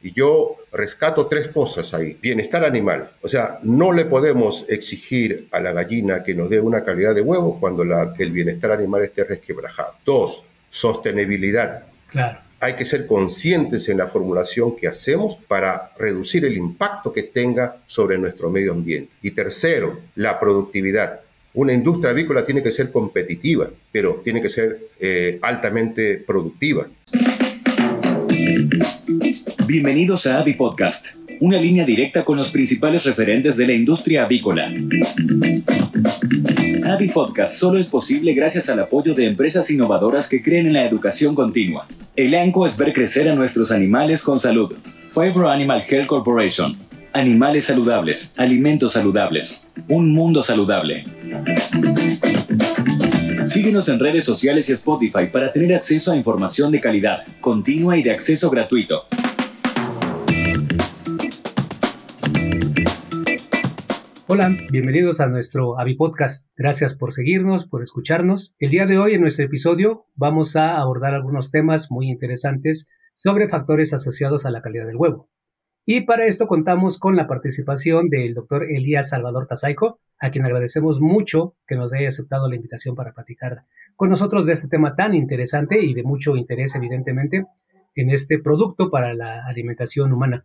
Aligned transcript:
Y 0.00 0.12
yo 0.12 0.56
rescato 0.72 1.26
tres 1.26 1.48
cosas 1.48 1.92
ahí. 1.92 2.16
Bienestar 2.22 2.64
animal. 2.64 3.10
O 3.20 3.28
sea, 3.28 3.58
no 3.64 3.92
le 3.92 4.04
podemos 4.04 4.64
exigir 4.68 5.48
a 5.50 5.58
la 5.58 5.72
gallina 5.72 6.22
que 6.22 6.34
nos 6.34 6.48
dé 6.48 6.60
una 6.60 6.84
calidad 6.84 7.16
de 7.16 7.20
huevo 7.20 7.58
cuando 7.58 7.82
el 7.82 8.30
bienestar 8.30 8.70
animal 8.70 9.02
esté 9.02 9.24
resquebrajado. 9.24 9.94
Dos, 10.04 10.44
sostenibilidad. 10.70 11.86
Claro. 12.12 12.38
Hay 12.60 12.74
que 12.74 12.84
ser 12.84 13.06
conscientes 13.06 13.88
en 13.88 13.98
la 13.98 14.06
formulación 14.06 14.76
que 14.76 14.86
hacemos 14.86 15.36
para 15.48 15.92
reducir 15.98 16.44
el 16.44 16.56
impacto 16.56 17.12
que 17.12 17.24
tenga 17.24 17.78
sobre 17.86 18.18
nuestro 18.18 18.50
medio 18.50 18.72
ambiente. 18.72 19.12
Y 19.22 19.32
tercero, 19.32 20.00
la 20.14 20.38
productividad. 20.38 21.20
Una 21.54 21.72
industria 21.72 22.10
avícola 22.12 22.46
tiene 22.46 22.62
que 22.62 22.70
ser 22.70 22.92
competitiva, 22.92 23.68
pero 23.90 24.20
tiene 24.22 24.40
que 24.40 24.48
ser 24.48 24.90
eh, 25.00 25.38
altamente 25.42 26.18
productiva. 26.18 26.86
Bienvenidos 29.68 30.26
a 30.26 30.38
Avi 30.38 30.54
Podcast, 30.54 31.08
una 31.40 31.58
línea 31.58 31.84
directa 31.84 32.24
con 32.24 32.38
los 32.38 32.48
principales 32.48 33.04
referentes 33.04 33.58
de 33.58 33.66
la 33.66 33.74
industria 33.74 34.24
avícola. 34.24 34.72
Avi 36.86 37.08
Podcast 37.08 37.54
solo 37.54 37.76
es 37.76 37.86
posible 37.86 38.32
gracias 38.32 38.70
al 38.70 38.80
apoyo 38.80 39.12
de 39.12 39.26
empresas 39.26 39.70
innovadoras 39.70 40.26
que 40.26 40.42
creen 40.42 40.68
en 40.68 40.72
la 40.72 40.86
educación 40.86 41.34
continua. 41.34 41.86
El 42.16 42.34
ANCO 42.34 42.66
es 42.66 42.78
ver 42.78 42.94
crecer 42.94 43.28
a 43.28 43.34
nuestros 43.34 43.70
animales 43.70 44.22
con 44.22 44.40
salud. 44.40 44.74
Favor 45.08 45.48
Animal 45.48 45.84
Health 45.86 46.06
Corporation. 46.06 46.78
Animales 47.12 47.64
saludables, 47.64 48.32
alimentos 48.38 48.94
saludables, 48.94 49.66
un 49.86 50.14
mundo 50.14 50.40
saludable. 50.40 51.04
Síguenos 53.44 53.86
en 53.90 54.00
redes 54.00 54.24
sociales 54.24 54.66
y 54.70 54.72
Spotify 54.72 55.26
para 55.30 55.52
tener 55.52 55.74
acceso 55.74 56.10
a 56.10 56.16
información 56.16 56.72
de 56.72 56.80
calidad, 56.80 57.24
continua 57.42 57.98
y 57.98 58.02
de 58.02 58.12
acceso 58.12 58.48
gratuito. 58.48 59.04
Hola, 64.30 64.54
bienvenidos 64.70 65.20
a 65.20 65.26
nuestro 65.26 65.80
Avi 65.80 65.94
Podcast. 65.94 66.50
Gracias 66.54 66.94
por 66.94 67.14
seguirnos, 67.14 67.64
por 67.64 67.80
escucharnos. 67.80 68.54
El 68.58 68.68
día 68.68 68.84
de 68.84 68.98
hoy 68.98 69.14
en 69.14 69.22
nuestro 69.22 69.46
episodio 69.46 70.04
vamos 70.16 70.54
a 70.54 70.76
abordar 70.76 71.14
algunos 71.14 71.50
temas 71.50 71.90
muy 71.90 72.10
interesantes 72.10 72.90
sobre 73.14 73.48
factores 73.48 73.94
asociados 73.94 74.44
a 74.44 74.50
la 74.50 74.60
calidad 74.60 74.86
del 74.86 74.98
huevo. 74.98 75.30
Y 75.86 76.02
para 76.02 76.26
esto 76.26 76.46
contamos 76.46 76.98
con 76.98 77.16
la 77.16 77.26
participación 77.26 78.10
del 78.10 78.34
doctor 78.34 78.64
Elías 78.70 79.08
Salvador 79.08 79.46
Tazaico, 79.46 79.98
a 80.20 80.28
quien 80.28 80.44
agradecemos 80.44 81.00
mucho 81.00 81.54
que 81.66 81.76
nos 81.76 81.94
haya 81.94 82.08
aceptado 82.08 82.50
la 82.50 82.56
invitación 82.56 82.94
para 82.94 83.14
platicar 83.14 83.64
con 83.96 84.10
nosotros 84.10 84.44
de 84.44 84.52
este 84.52 84.68
tema 84.68 84.94
tan 84.94 85.14
interesante 85.14 85.82
y 85.82 85.94
de 85.94 86.02
mucho 86.02 86.36
interés, 86.36 86.74
evidentemente, 86.74 87.46
en 87.94 88.10
este 88.10 88.38
producto 88.38 88.90
para 88.90 89.14
la 89.14 89.46
alimentación 89.46 90.12
humana. 90.12 90.44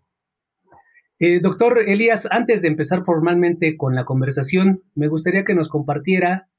Eh, 1.26 1.40
doctor 1.40 1.80
Elías, 1.88 2.28
antes 2.30 2.64
de 2.64 2.68
empezar 2.68 3.06
formalmente 3.06 3.78
con 3.78 3.96
la 3.96 4.04
conversación, 4.04 4.84
me 4.94 5.08
gustaría 5.08 5.46
que 5.46 5.56
nos 5.56 5.70
compartiera 5.70 6.50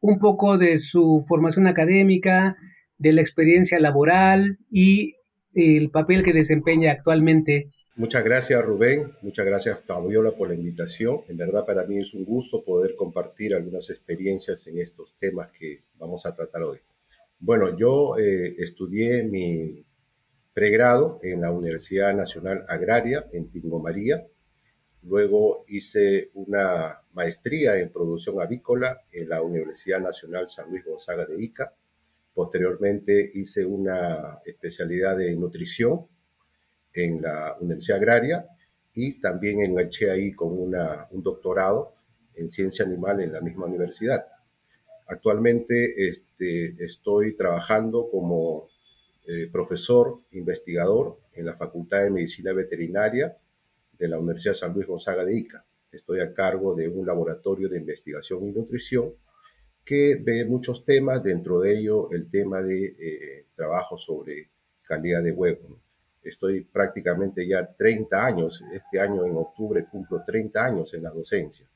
un 0.00 0.18
poco 0.18 0.56
de 0.56 0.78
su 0.78 1.22
formación 1.28 1.66
académica, 1.66 2.56
de 2.96 3.12
la 3.12 3.20
experiencia 3.20 3.78
laboral 3.78 4.56
y 4.70 5.16
el 5.52 5.90
papel 5.90 6.22
que 6.22 6.32
desempeña 6.32 6.92
actualmente. 6.92 7.70
Muchas 7.96 8.24
gracias 8.24 8.64
Rubén, 8.64 9.12
muchas 9.20 9.44
gracias 9.44 9.84
Fabiola 9.84 10.30
por 10.30 10.48
la 10.48 10.54
invitación. 10.54 11.20
En 11.28 11.36
verdad 11.36 11.66
para 11.66 11.84
mí 11.84 11.98
es 11.98 12.14
un 12.14 12.24
gusto 12.24 12.64
poder 12.64 12.96
compartir 12.96 13.54
algunas 13.54 13.90
experiencias 13.90 14.66
en 14.66 14.78
estos 14.78 15.16
temas 15.18 15.50
que 15.52 15.82
vamos 15.98 16.24
a 16.24 16.34
tratar 16.34 16.62
hoy. 16.62 16.78
Bueno, 17.40 17.76
yo 17.76 18.16
eh, 18.16 18.54
estudié 18.56 19.22
mi 19.22 19.84
pregrado 20.54 21.18
en 21.22 21.40
la 21.40 21.50
Universidad 21.50 22.14
Nacional 22.14 22.64
Agraria 22.68 23.26
en 23.32 23.50
Tingo 23.50 23.80
María. 23.80 24.24
Luego 25.02 25.60
hice 25.68 26.30
una 26.34 27.00
maestría 27.12 27.76
en 27.78 27.90
producción 27.90 28.40
avícola 28.40 29.02
en 29.12 29.28
la 29.28 29.42
Universidad 29.42 30.00
Nacional 30.00 30.48
San 30.48 30.70
Luis 30.70 30.84
Gonzaga 30.84 31.26
de 31.26 31.42
Ica. 31.42 31.74
Posteriormente 32.32 33.28
hice 33.34 33.66
una 33.66 34.38
especialidad 34.44 35.16
de 35.18 35.34
nutrición 35.34 36.06
en 36.92 37.20
la 37.20 37.56
Universidad 37.60 37.98
Agraria 37.98 38.46
y 38.94 39.20
también 39.20 39.60
enganché 39.60 40.08
ahí 40.10 40.32
con 40.32 40.56
una, 40.56 41.08
un 41.10 41.22
doctorado 41.22 41.94
en 42.36 42.48
ciencia 42.48 42.84
animal 42.84 43.20
en 43.20 43.32
la 43.32 43.40
misma 43.40 43.66
universidad. 43.66 44.24
Actualmente 45.08 46.08
este, 46.08 46.76
estoy 46.82 47.36
trabajando 47.36 48.08
como 48.08 48.68
eh, 49.26 49.48
profesor 49.50 50.20
investigador 50.32 51.18
en 51.34 51.46
la 51.46 51.54
Facultad 51.54 52.02
de 52.02 52.10
Medicina 52.10 52.52
Veterinaria 52.52 53.36
de 53.98 54.08
la 54.08 54.18
Universidad 54.18 54.54
San 54.54 54.72
Luis 54.74 54.86
Gonzaga 54.86 55.24
de 55.24 55.36
Ica. 55.36 55.64
Estoy 55.90 56.20
a 56.20 56.34
cargo 56.34 56.74
de 56.74 56.88
un 56.88 57.06
laboratorio 57.06 57.68
de 57.68 57.78
investigación 57.78 58.46
y 58.46 58.52
nutrición 58.52 59.14
que 59.84 60.16
ve 60.20 60.44
muchos 60.44 60.84
temas, 60.84 61.22
dentro 61.22 61.60
de 61.60 61.78
ello 61.78 62.10
el 62.10 62.30
tema 62.30 62.62
de 62.62 62.84
eh, 62.98 63.46
trabajo 63.54 63.96
sobre 63.96 64.50
calidad 64.82 65.22
de 65.22 65.32
huevo. 65.32 65.80
Estoy 66.22 66.62
prácticamente 66.62 67.46
ya 67.46 67.66
30 67.66 68.26
años, 68.26 68.64
este 68.72 68.98
año 68.98 69.26
en 69.26 69.36
octubre 69.36 69.86
cumplo 69.90 70.22
30 70.24 70.64
años 70.64 70.94
en 70.94 71.02
la 71.02 71.10
docencia. 71.10 71.68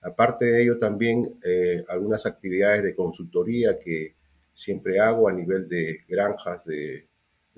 Aparte 0.00 0.46
de 0.46 0.62
ello 0.62 0.78
también 0.78 1.32
eh, 1.44 1.84
algunas 1.88 2.26
actividades 2.26 2.82
de 2.82 2.96
consultoría 2.96 3.78
que 3.78 4.16
siempre 4.52 4.98
hago 5.00 5.28
a 5.28 5.32
nivel 5.32 5.68
de 5.68 6.00
granjas 6.08 6.64
de, 6.66 7.08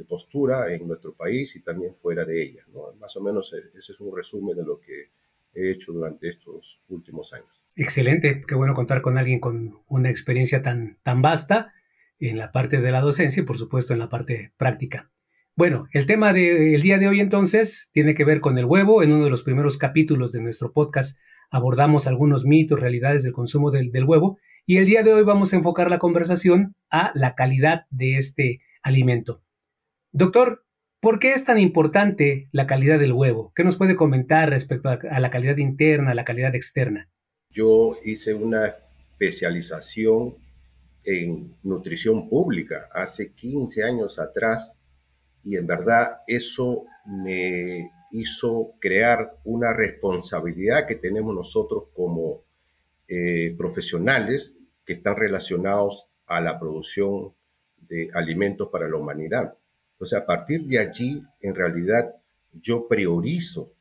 postura 0.09 0.75
en 0.75 0.88
nuestro 0.88 1.15
país 1.15 1.55
y 1.55 1.62
también 1.62 1.94
fuera 1.94 2.25
de 2.25 2.43
ella. 2.43 2.65
Más 2.99 3.16
o 3.16 3.22
menos 3.22 3.53
ese 3.53 3.93
es 3.93 4.00
un 4.00 4.15
resumen 4.15 4.56
de 4.56 4.65
lo 4.65 4.81
que 4.81 5.10
he 5.55 5.71
hecho 5.71 5.93
durante 5.93 6.28
estos 6.28 6.81
últimos 6.88 7.32
años. 7.32 7.65
Excelente, 7.77 8.43
qué 8.47 8.56
bueno 8.56 8.75
contar 8.75 9.03
con 9.03 9.19
alguien 9.19 9.38
con 9.38 9.78
una 9.87 10.10
experiencia 10.10 10.62
tan, 10.62 10.99
tan 11.05 11.22
vasta 11.22 11.72
en 12.19 12.38
la 12.38 12.50
parte 12.50 12.81
de 12.81 12.91
la 12.91 13.00
docencia 13.00 13.43
y 13.43 13.47
por 13.47 13.56
supuesto 13.56 13.93
en 13.93 14.00
la 14.00 14.09
parte 14.09 14.53
práctica. 14.56 15.12
Bueno, 15.55 15.87
el 15.93 16.06
tema 16.06 16.32
del 16.32 16.82
día 16.82 16.99
de 16.99 17.06
hoy 17.06 17.21
entonces 17.21 17.88
tiene 17.93 18.16
que 18.16 18.25
ver 18.25 18.41
con 18.41 18.59
el 18.59 18.65
huevo. 18.65 19.05
En 19.05 19.12
uno 19.12 19.25
de 19.25 19.31
los 19.31 19.44
primeros 19.44 19.78
capítulos 19.78 20.32
de 20.32 20.41
nuestro 20.41 20.72
podcast 20.72 21.21
abordamos 21.50 22.09
algunos 22.09 22.44
mitos, 22.44 22.81
realidades 22.81 23.22
del 23.22 23.32
consumo 23.32 23.71
del 23.71 24.05
huevo 24.05 24.38
y 24.67 24.79
el 24.79 24.87
día 24.87 25.03
de 25.03 25.13
hoy 25.13 25.23
vamos 25.23 25.53
a 25.53 25.57
enfocar 25.57 25.91
la 25.91 25.99
conversación 25.99 26.75
a 26.91 27.13
la 27.15 27.35
calidad 27.35 27.83
de 27.91 28.17
este 28.17 28.61
alimento. 28.83 29.43
Doctor, 30.13 30.65
¿por 31.01 31.19
qué 31.19 31.33
es 31.33 31.45
tan 31.45 31.59
importante 31.59 32.49
la 32.51 32.67
calidad 32.67 32.99
del 32.99 33.13
huevo? 33.13 33.53
¿Qué 33.55 33.63
nos 33.63 33.77
puede 33.77 33.97
comentar 33.97 34.49
respecto 34.49 34.89
a 34.89 35.21
la 35.21 35.31
calidad 35.31 35.59
interna, 35.59 36.13
a 36.13 36.15
la 36.15 36.25
calidad 36.25 36.55
externa? 36.55 37.11
Yo 37.51 37.99
hice 38.05 38.33
una 38.35 38.75
especialización 39.13 40.37
en 41.05 41.55
nutrición 41.63 42.29
pública 42.29 42.89
hace 42.93 43.33
15 43.33 43.85
años 43.85 44.19
atrás 44.19 44.77
y 45.43 45.57
en 45.57 45.67
verdad 45.67 46.21
eso 46.27 46.87
me 47.05 47.91
hizo 48.13 48.73
crear 48.81 49.39
una 49.45 49.75
responsabilidad 49.75 50.87
que 50.87 50.95
tenemos 50.95 51.35
nosotros 51.35 51.89
como 51.93 52.45
eh, 53.07 53.55
profesionales 53.59 54.54
que 54.84 54.95
están 54.95 55.17
relacionados 55.17 56.11
a 56.27 56.41
la 56.41 56.59
producción 56.59 57.34
de 57.77 58.11
alimentos 58.15 58.69
para 58.71 58.89
la 58.89 58.97
humanidad. 58.97 59.55
Entonces, 59.93 60.19
a 60.19 60.27
partir 60.27 60.65
de 60.65 60.78
allí, 60.78 61.22
en 61.41 61.55
realidad, 61.55 62.15
yo 62.53 62.89
priorizo, 62.89 63.73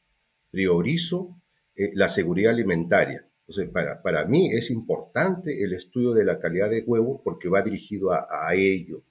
priorizo 0.51 1.35
eh, 1.75 1.91
la 1.93 2.09
seguridad 2.09 2.51
alimentaria. 2.51 3.27
Entonces, 3.39 3.69
para, 3.69 4.01
para 4.01 4.25
mí 4.25 4.51
es 4.51 4.69
importante 4.71 5.63
el 5.63 5.73
estudio 5.73 6.13
de 6.13 6.25
la 6.25 6.39
calidad 6.39 6.69
de 6.69 6.83
huevo 6.85 7.21
porque 7.23 7.49
va 7.49 7.61
dirigido 7.61 8.11
a, 8.11 8.27
a 8.29 8.53
ello, 8.55 9.03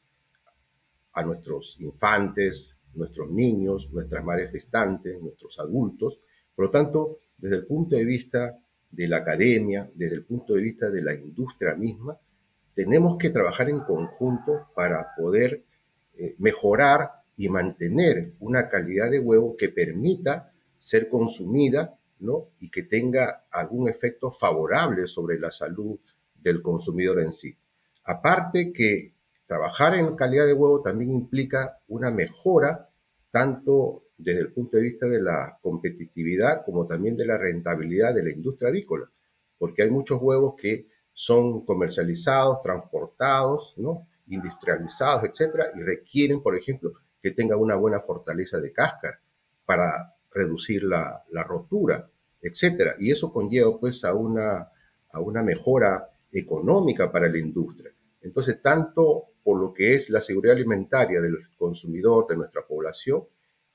a 1.12 1.22
nuestros 1.22 1.76
infantes, 1.81 2.75
nuestros 2.94 3.31
niños, 3.31 3.91
nuestras 3.92 4.25
madres 4.25 4.50
gestantes, 4.50 5.20
nuestros 5.20 5.58
adultos. 5.58 6.20
Por 6.55 6.67
lo 6.67 6.70
tanto, 6.70 7.19
desde 7.38 7.56
el 7.56 7.67
punto 7.67 7.96
de 7.96 8.05
vista 8.05 8.58
de 8.93 9.09
la 9.09 9.19
academia, 9.19 9.91
desde 9.94 10.17
el 10.17 10.25
punto 10.25 10.55
de 10.55 10.62
vista 10.62 10.91
de 10.91 11.03
la 11.03 11.15
industria 11.15 11.75
misma, 11.75 12.17
tenemos 12.75 13.17
que 13.19 13.31
trabajar 13.31 13.69
en 13.69 13.81
conjunto 13.81 14.69
para 14.75 15.15
poder 15.17 15.65
eh, 16.15 16.35
mejorar 16.39 17.11
y 17.37 17.49
mantener 17.49 18.35
una 18.39 18.69
calidad 18.69 19.11
de 19.11 19.19
huevo 19.19 19.56
que 19.56 19.71
permita 19.71 20.53
ser 20.79 21.09
consumida 21.09 21.99
¿no? 22.21 22.50
y 22.61 22.71
que 22.71 22.83
tenga 22.83 23.47
algún 23.50 23.89
efecto 23.89 24.31
favorable 24.31 25.06
sobre 25.06 25.39
la 25.39 25.50
salud 25.50 25.99
del 26.35 26.61
consumidor 26.62 27.21
en 27.21 27.33
sí. 27.33 27.56
Aparte 28.05 28.73
que 28.73 29.15
trabajar 29.47 29.94
en 29.94 30.15
calidad 30.17 30.47
de 30.47 30.53
huevo 30.53 30.83
también 30.83 31.12
implica 31.12 31.79
una 31.89 32.11
mejora 32.11 32.91
tanto 33.31 34.05
desde 34.22 34.40
el 34.42 34.52
punto 34.52 34.76
de 34.76 34.84
vista 34.84 35.06
de 35.06 35.20
la 35.20 35.58
competitividad 35.60 36.64
como 36.64 36.86
también 36.86 37.16
de 37.16 37.26
la 37.26 37.38
rentabilidad 37.38 38.14
de 38.14 38.24
la 38.24 38.30
industria 38.30 38.69
avícola, 38.69 39.10
porque 39.58 39.82
hay 39.82 39.90
muchos 39.90 40.20
huevos 40.20 40.54
que 40.56 40.86
son 41.12 41.64
comercializados, 41.64 42.62
transportados, 42.62 43.74
¿no? 43.76 44.08
industrializados, 44.28 45.24
etcétera, 45.24 45.66
y 45.74 45.82
requieren, 45.82 46.42
por 46.42 46.56
ejemplo, 46.56 46.92
que 47.20 47.32
tenga 47.32 47.56
una 47.56 47.76
buena 47.76 48.00
fortaleza 48.00 48.60
de 48.60 48.72
cáscara. 48.72 49.20
para 49.64 50.16
reducir 50.34 50.82
la, 50.82 51.22
la 51.30 51.44
rotura, 51.44 52.08
etc. 52.40 52.94
Y 52.98 53.10
eso 53.10 53.30
conlleva 53.30 53.78
pues 53.78 54.02
a 54.02 54.14
una, 54.14 54.70
a 55.10 55.20
una 55.20 55.42
mejora 55.42 56.08
económica 56.32 57.12
para 57.12 57.28
la 57.28 57.38
industria. 57.38 57.92
Entonces, 58.22 58.60
tanto 58.62 59.26
por 59.42 59.60
lo 59.60 59.72
que 59.72 59.94
es 59.94 60.08
la 60.08 60.20
seguridad 60.20 60.56
alimentaria 60.56 61.20
del 61.20 61.36
consumidor, 61.56 62.26
de 62.28 62.36
nuestra 62.36 62.62
población, 62.66 63.24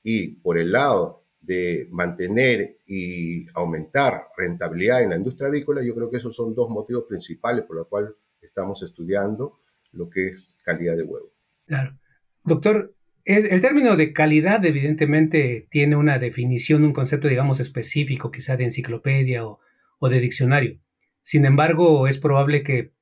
y 0.08 0.28
por 0.28 0.56
el 0.56 0.72
lado 0.72 1.26
de 1.42 1.86
mantener 1.90 2.78
y 2.86 3.46
aumentar 3.54 4.28
rentabilidad 4.38 5.02
en 5.02 5.10
la 5.10 5.16
industria 5.16 5.48
agrícola, 5.48 5.82
yo 5.84 5.94
creo 5.94 6.10
que 6.10 6.16
esos 6.16 6.34
son 6.34 6.54
dos 6.54 6.70
motivos 6.70 7.04
principales 7.06 7.66
por 7.66 7.76
los 7.76 7.88
cuales 7.88 8.12
estamos 8.40 8.82
estudiando 8.82 9.60
lo 9.92 10.08
que 10.08 10.28
es 10.28 10.54
calidad 10.64 10.96
de 10.96 11.02
huevo. 11.02 11.30
Claro. 11.66 11.98
Doctor, 12.42 12.94
el 13.26 13.60
término 13.60 13.96
de 13.96 14.14
calidad 14.14 14.64
evidentemente 14.64 15.68
tiene 15.70 15.96
una 15.96 16.18
definición, 16.18 16.84
un 16.84 16.94
concepto, 16.94 17.28
digamos, 17.28 17.60
específico, 17.60 18.30
quizá 18.30 18.56
de 18.56 18.64
enciclopedia 18.64 19.44
o, 19.46 19.60
de 20.08 20.20
diccionario. 20.20 20.80
Sin 21.20 21.44
embargo, 21.44 22.08
es 22.08 22.16
probable 22.16 22.62
que 22.62 22.92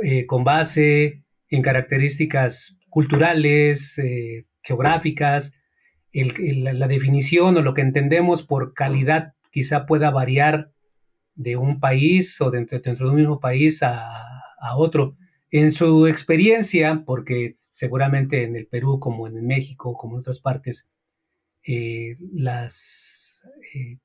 eh, 0.00 0.26
con 0.26 0.44
base 0.44 1.24
en 1.48 1.62
características 1.62 2.78
culturales, 2.88 3.98
eh, 3.98 4.46
geográficas, 4.62 5.57
la 6.12 6.88
definición 6.88 7.56
o 7.56 7.62
lo 7.62 7.74
que 7.74 7.82
entendemos 7.82 8.42
por 8.42 8.74
calidad 8.74 9.34
quizá 9.50 9.86
pueda 9.86 10.10
variar 10.10 10.72
de 11.34 11.56
un 11.56 11.80
país 11.80 12.40
o 12.40 12.50
dentro, 12.50 12.80
dentro 12.80 13.06
de 13.06 13.10
un 13.12 13.20
mismo 13.20 13.40
país 13.40 13.82
a, 13.82 14.24
a 14.60 14.76
otro. 14.76 15.16
En 15.50 15.70
su 15.70 16.06
experiencia, 16.06 17.04
porque 17.06 17.54
seguramente 17.72 18.44
en 18.44 18.56
el 18.56 18.66
Perú, 18.66 18.98
como 18.98 19.26
en 19.26 19.46
México, 19.46 19.94
como 19.94 20.16
en 20.16 20.20
otras 20.20 20.40
partes, 20.40 20.88
eh, 21.66 22.16
las, 22.32 23.44
eh, 23.74 23.98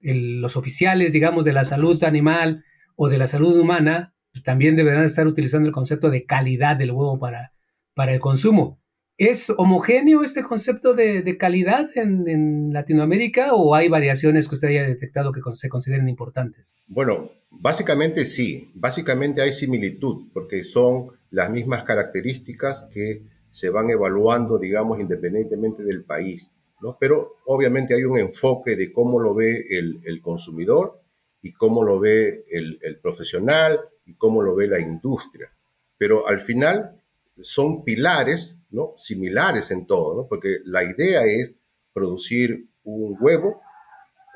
los 0.00 0.56
oficiales, 0.56 1.12
digamos, 1.12 1.44
de 1.44 1.52
la 1.52 1.64
salud 1.64 2.02
animal 2.04 2.64
o 2.96 3.08
de 3.08 3.18
la 3.18 3.26
salud 3.26 3.58
humana, 3.58 4.14
también 4.44 4.76
deberán 4.76 5.04
estar 5.04 5.26
utilizando 5.26 5.68
el 5.68 5.74
concepto 5.74 6.10
de 6.10 6.24
calidad 6.24 6.76
del 6.76 6.92
huevo 6.92 7.18
para, 7.18 7.52
para 7.94 8.12
el 8.14 8.20
consumo. 8.20 8.80
¿Es 9.18 9.50
homogéneo 9.50 10.22
este 10.22 10.44
concepto 10.44 10.94
de, 10.94 11.36
calidad 11.36 11.88
en, 11.96 12.72
Latinoamérica 12.72 13.52
o 13.52 13.74
hay 13.74 13.88
variaciones 13.88 14.48
que 14.48 14.54
usted 14.54 14.68
haya 14.68 14.84
detectado 14.84 15.32
que 15.32 15.40
se 15.54 15.68
consideren 15.68 16.08
importantes? 16.08 16.72
Bueno, 16.86 17.32
básicamente 17.50 18.24
sí, 18.24 18.70
básicamente 18.74 19.42
hay 19.42 19.52
similitud 19.52 20.28
porque 20.32 20.62
son 20.62 21.08
las 21.30 21.50
mismas 21.50 21.82
características 21.82 22.86
que 22.92 23.24
se 23.50 23.70
van 23.70 23.90
evaluando, 23.90 24.56
digamos, 24.56 25.00
independientemente 25.00 25.82
del 25.82 26.04
país, 26.04 26.52
¿no? 26.80 26.96
Pero 27.00 27.38
obviamente 27.46 27.96
hay 27.96 28.04
un 28.04 28.20
enfoque 28.20 28.76
de 28.76 28.92
cómo 28.92 29.18
lo 29.18 29.34
ve 29.34 29.64
el, 29.68 30.20
consumidor 30.22 31.02
y 31.42 31.54
cómo 31.54 31.82
lo 31.82 31.98
ve 31.98 32.44
el, 32.52 32.78
el 32.82 33.00
profesional 33.00 33.80
y 34.06 34.14
cómo 34.14 34.42
lo 34.42 34.54
ve 34.54 34.68
la 34.68 34.78
industria. 34.78 35.50
Pero 35.96 36.28
al 36.28 36.40
final 36.40 36.97
son 37.42 37.84
pilares 37.84 38.58
¿no? 38.70 38.94
similares 38.96 39.70
en 39.70 39.86
todo, 39.86 40.14
¿no? 40.14 40.28
porque 40.28 40.58
la 40.64 40.84
idea 40.84 41.24
es 41.24 41.54
producir 41.92 42.68
un 42.84 43.16
huevo 43.20 43.60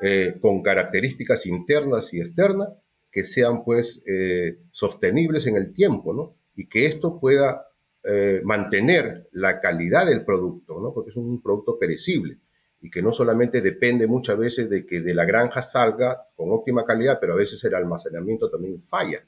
eh, 0.01 0.37
con 0.41 0.61
características 0.61 1.45
internas 1.45 2.13
y 2.13 2.19
externas 2.19 2.69
que 3.11 3.23
sean 3.23 3.63
pues 3.63 4.01
eh, 4.07 4.59
sostenibles 4.71 5.45
en 5.47 5.55
el 5.55 5.73
tiempo 5.73 6.13
¿no? 6.13 6.35
y 6.55 6.67
que 6.67 6.85
esto 6.85 7.19
pueda 7.19 7.67
eh, 8.03 8.41
mantener 8.43 9.29
la 9.31 9.61
calidad 9.61 10.05
del 10.05 10.25
producto, 10.25 10.79
¿no? 10.81 10.93
porque 10.93 11.11
es 11.11 11.15
un 11.15 11.41
producto 11.41 11.77
perecible 11.79 12.39
y 12.81 12.89
que 12.89 13.01
no 13.01 13.13
solamente 13.13 13.61
depende 13.61 14.07
muchas 14.07 14.37
veces 14.37 14.69
de 14.69 14.85
que 14.85 14.99
de 14.99 15.13
la 15.13 15.23
granja 15.23 15.61
salga 15.61 16.27
con 16.35 16.51
óptima 16.51 16.83
calidad, 16.83 17.17
pero 17.21 17.33
a 17.33 17.37
veces 17.37 17.63
el 17.63 17.73
almacenamiento 17.75 18.49
también 18.49 18.83
falla. 18.83 19.25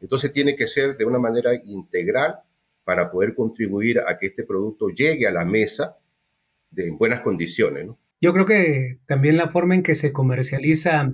Entonces 0.00 0.32
tiene 0.32 0.54
que 0.54 0.68
ser 0.68 0.96
de 0.96 1.04
una 1.04 1.18
manera 1.18 1.52
integral 1.52 2.40
para 2.84 3.10
poder 3.10 3.34
contribuir 3.34 4.00
a 4.00 4.18
que 4.18 4.26
este 4.26 4.44
producto 4.44 4.88
llegue 4.88 5.26
a 5.26 5.32
la 5.32 5.44
mesa 5.44 5.98
de, 6.70 6.88
en 6.88 6.98
buenas 6.98 7.20
condiciones. 7.20 7.88
Yo 8.20 8.32
creo 8.32 8.46
que 8.46 8.98
también 9.06 9.36
la 9.36 9.50
forma 9.50 9.74
en 9.74 9.82
que 9.82 9.94
se 9.94 10.12
comercializa 10.12 11.12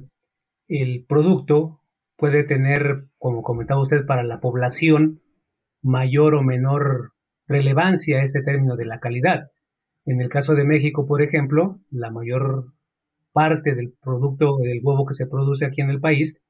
el 0.68 1.04
producto 1.08 1.80
puede 2.16 2.44
tener, 2.44 3.06
como 3.18 3.42
comentaba 3.42 3.80
usted, 3.80 4.04
para 4.04 4.24
la 4.24 4.40
población 4.40 5.22
mayor 5.82 6.34
o 6.34 6.42
menor 6.42 7.12
relevancia 7.46 8.22
este 8.22 8.42
término 8.42 8.76
de 8.76 8.84
la 8.84 9.00
calidad. 9.00 9.50
En 10.04 10.20
el 10.20 10.28
caso 10.28 10.54
de 10.54 10.64
México, 10.64 11.06
por 11.06 11.22
ejemplo, 11.22 11.80
la 11.90 12.10
mayor 12.10 12.72
parte 13.32 13.74
del 13.74 13.92
producto 13.92 14.58
del 14.58 14.80
huevo 14.82 15.06
que 15.06 15.14
se 15.14 15.26
produce 15.26 15.64
aquí 15.64 15.80
en 15.80 15.90
el 15.90 16.00
país 16.00 16.42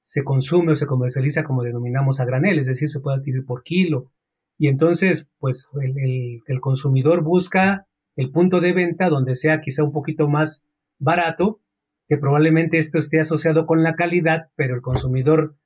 se 0.00 0.22
consume 0.22 0.72
o 0.72 0.76
se 0.76 0.86
comercializa 0.86 1.44
como 1.44 1.62
denominamos 1.62 2.20
a 2.20 2.24
granel, 2.24 2.58
es 2.58 2.66
decir, 2.66 2.88
se 2.88 3.00
puede 3.00 3.18
adquirir 3.18 3.44
por 3.44 3.62
kilo 3.62 4.10
y 4.58 4.68
entonces, 4.68 5.30
pues 5.38 5.70
el, 5.82 6.60
consumidor 6.60 7.22
busca 7.22 7.86
el 8.16 8.30
punto 8.30 8.60
de 8.60 8.72
venta 8.72 9.08
donde 9.08 9.34
sea 9.34 9.60
quizá 9.60 9.82
un 9.82 9.92
poquito 9.92 10.28
más 10.28 10.68
barato, 10.98 11.60
que 12.06 12.18
probablemente 12.18 12.78
esto 12.78 12.98
esté 12.98 13.18
asociado 13.18 13.66
con 13.66 13.82
la 13.82 13.94
calidad, 13.96 14.50
pero 14.54 14.74
el 14.74 14.82
consumidor 14.82 15.56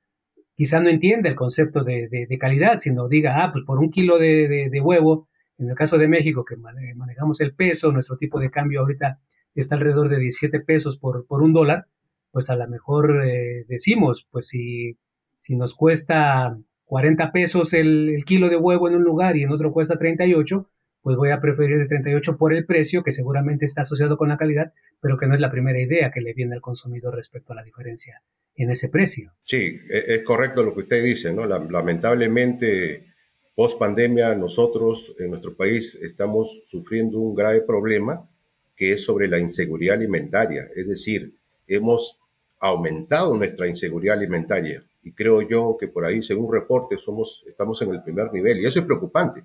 quizá 0.55 0.79
no 0.79 0.89
entienda 0.89 1.29
el 1.29 1.35
concepto 1.35 1.83
de, 1.83 2.37
calidad, 2.39 2.79
sino 2.79 3.07
diga, 3.07 3.43
ah, 3.43 3.51
pues 3.51 3.63
por 3.65 3.79
un 3.79 3.89
kilo 3.89 4.17
de, 4.17 4.81
huevo, 4.83 5.27
en 5.57 5.69
el 5.69 5.75
caso 5.75 5.97
de 5.97 6.07
México, 6.07 6.43
que 6.43 6.55
manejamos 6.57 7.41
el 7.41 7.53
peso, 7.53 7.91
nuestro 7.91 8.17
tipo 8.17 8.39
de 8.39 8.49
cambio 8.49 8.79
ahorita 8.79 9.19
está 9.53 9.75
alrededor 9.75 10.09
de 10.09 10.19
17 10.19 10.61
pesos 10.61 10.97
por, 10.97 11.25
por 11.27 11.43
un 11.43 11.53
dólar, 11.53 11.85
pues 12.31 12.49
a 12.49 12.55
lo 12.55 12.67
mejor 12.67 13.25
eh, 13.25 13.65
decimos, 13.67 14.27
pues 14.31 14.47
si, 14.47 14.97
si 15.37 15.55
nos 15.55 15.75
cuesta 15.75 16.57
40 16.89 17.31
pesos 17.31 17.73
el, 17.73 18.23
kilo 18.25 18.49
de 18.49 18.55
huevo 18.55 18.87
en 18.87 18.95
un 18.95 19.03
lugar 19.03 19.37
y 19.37 19.43
en 19.43 19.51
otro 19.51 19.71
cuesta 19.71 19.99
38, 19.99 20.67
pues 21.03 21.17
voy 21.17 21.29
a 21.29 21.39
preferir 21.39 21.77
el 21.77 21.87
38 21.87 22.35
por 22.35 22.51
el 22.51 22.65
precio, 22.65 23.03
que 23.03 23.11
seguramente 23.11 23.63
está 23.63 23.81
asociado 23.81 24.17
con 24.17 24.29
la 24.29 24.37
calidad, 24.37 24.73
pero 24.99 25.15
que 25.15 25.27
no 25.27 25.35
es 25.35 25.39
la 25.39 25.51
primera 25.51 25.79
idea 25.79 26.09
que 26.09 26.19
le 26.19 26.33
viene 26.33 26.55
al 26.55 26.61
consumidor 26.61 27.15
respecto 27.15 27.53
a 27.53 27.57
la 27.57 27.63
diferencia 27.63 28.23
en 28.55 28.71
ese 28.71 28.89
precio. 28.89 29.33
Sí, 29.43 29.79
e, 29.87 30.15
es 30.15 30.23
correcto 30.23 30.63
lo 30.63 30.73
que 30.73 30.79
usted 30.79 31.03
dice, 31.03 31.31
¿no? 31.31 31.45
Lamentablemente, 31.45 33.05
post 33.53 33.77
pandemia, 33.77 34.33
nosotros 34.33 35.13
en 35.19 35.29
nuestro 35.29 35.55
país 35.55 35.93
estamos 35.93 36.63
sufriendo 36.65 37.19
un 37.19 37.35
grave 37.35 37.61
problema 37.61 38.27
que 38.75 38.93
es 38.93 39.03
sobre 39.03 39.27
la 39.27 39.37
inseguridad 39.37 39.97
alimentaria, 39.97 40.67
es 40.75 40.87
decir, 40.87 41.35
hemos 41.67 42.17
aumentado 42.59 43.37
nuestra 43.37 43.67
inseguridad 43.67 44.17
alimentaria 44.17 44.83
y 45.01 45.13
creo 45.13 45.41
yo 45.41 45.77
que 45.79 45.87
por 45.87 46.05
ahí, 46.05 46.21
según 46.21 46.51
reportes, 46.51 47.01
somos, 47.01 47.43
estamos 47.47 47.81
en 47.81 47.91
el 47.91 48.03
primer 48.03 48.31
nivel. 48.33 48.59
Y 48.59 48.65
eso 48.65 48.79
es 48.79 48.85
preocupante. 48.85 49.43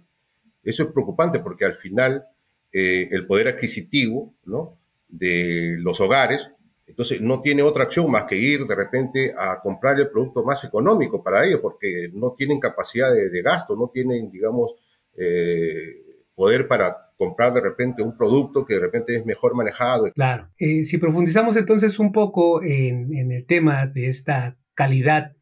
Eso 0.63 0.85
es 0.85 0.89
preocupante 0.91 1.39
porque 1.41 1.65
al 1.65 1.77
final 1.77 2.25
eh, 2.73 3.09
el 3.11 3.27
poder 3.27 3.49
adquisitivo 3.49 4.35
¿no? 4.45 4.79
de 5.09 5.77
los 5.79 6.01
hogares, 6.01 6.51
entonces 6.87 7.21
no 7.21 7.41
tiene 7.41 7.63
otra 7.63 7.85
acción 7.85 8.11
más 8.11 8.25
que 8.25 8.37
ir 8.37 8.67
de 8.67 8.75
repente 8.75 9.33
a 9.37 9.61
comprar 9.61 9.99
el 9.99 10.11
producto 10.11 10.45
más 10.45 10.65
económico 10.65 11.23
para 11.23 11.47
ellos, 11.47 11.61
porque 11.61 12.11
no 12.13 12.35
tienen 12.37 12.61
capacidad 12.61 13.13
de, 13.13 13.43
gasto, 13.43 13.77
no 13.77 13.91
tienen, 13.93 14.31
digamos, 14.31 14.75
eh, 15.17 16.03
poder 16.35 16.69
para 16.69 17.13
comprar 17.17 17.55
de 17.55 17.61
repente 17.61 18.03
un 18.03 18.17
producto 18.17 18.67
que 18.67 18.75
de 18.75 18.81
repente 18.81 19.17
es 19.17 19.25
mejor 19.25 19.55
manejado. 19.55 20.11
Claro. 20.13 20.51
Eh, 20.59 20.85
si 20.85 20.99
profundizamos 20.99 21.57
entonces 21.57 21.99
un 21.99 22.13
poco 22.13 22.63
en 22.63 23.31
el 23.31 23.47
tema 23.47 23.87
de 23.87 24.09
esta 24.09 24.57
calidad 24.75 25.33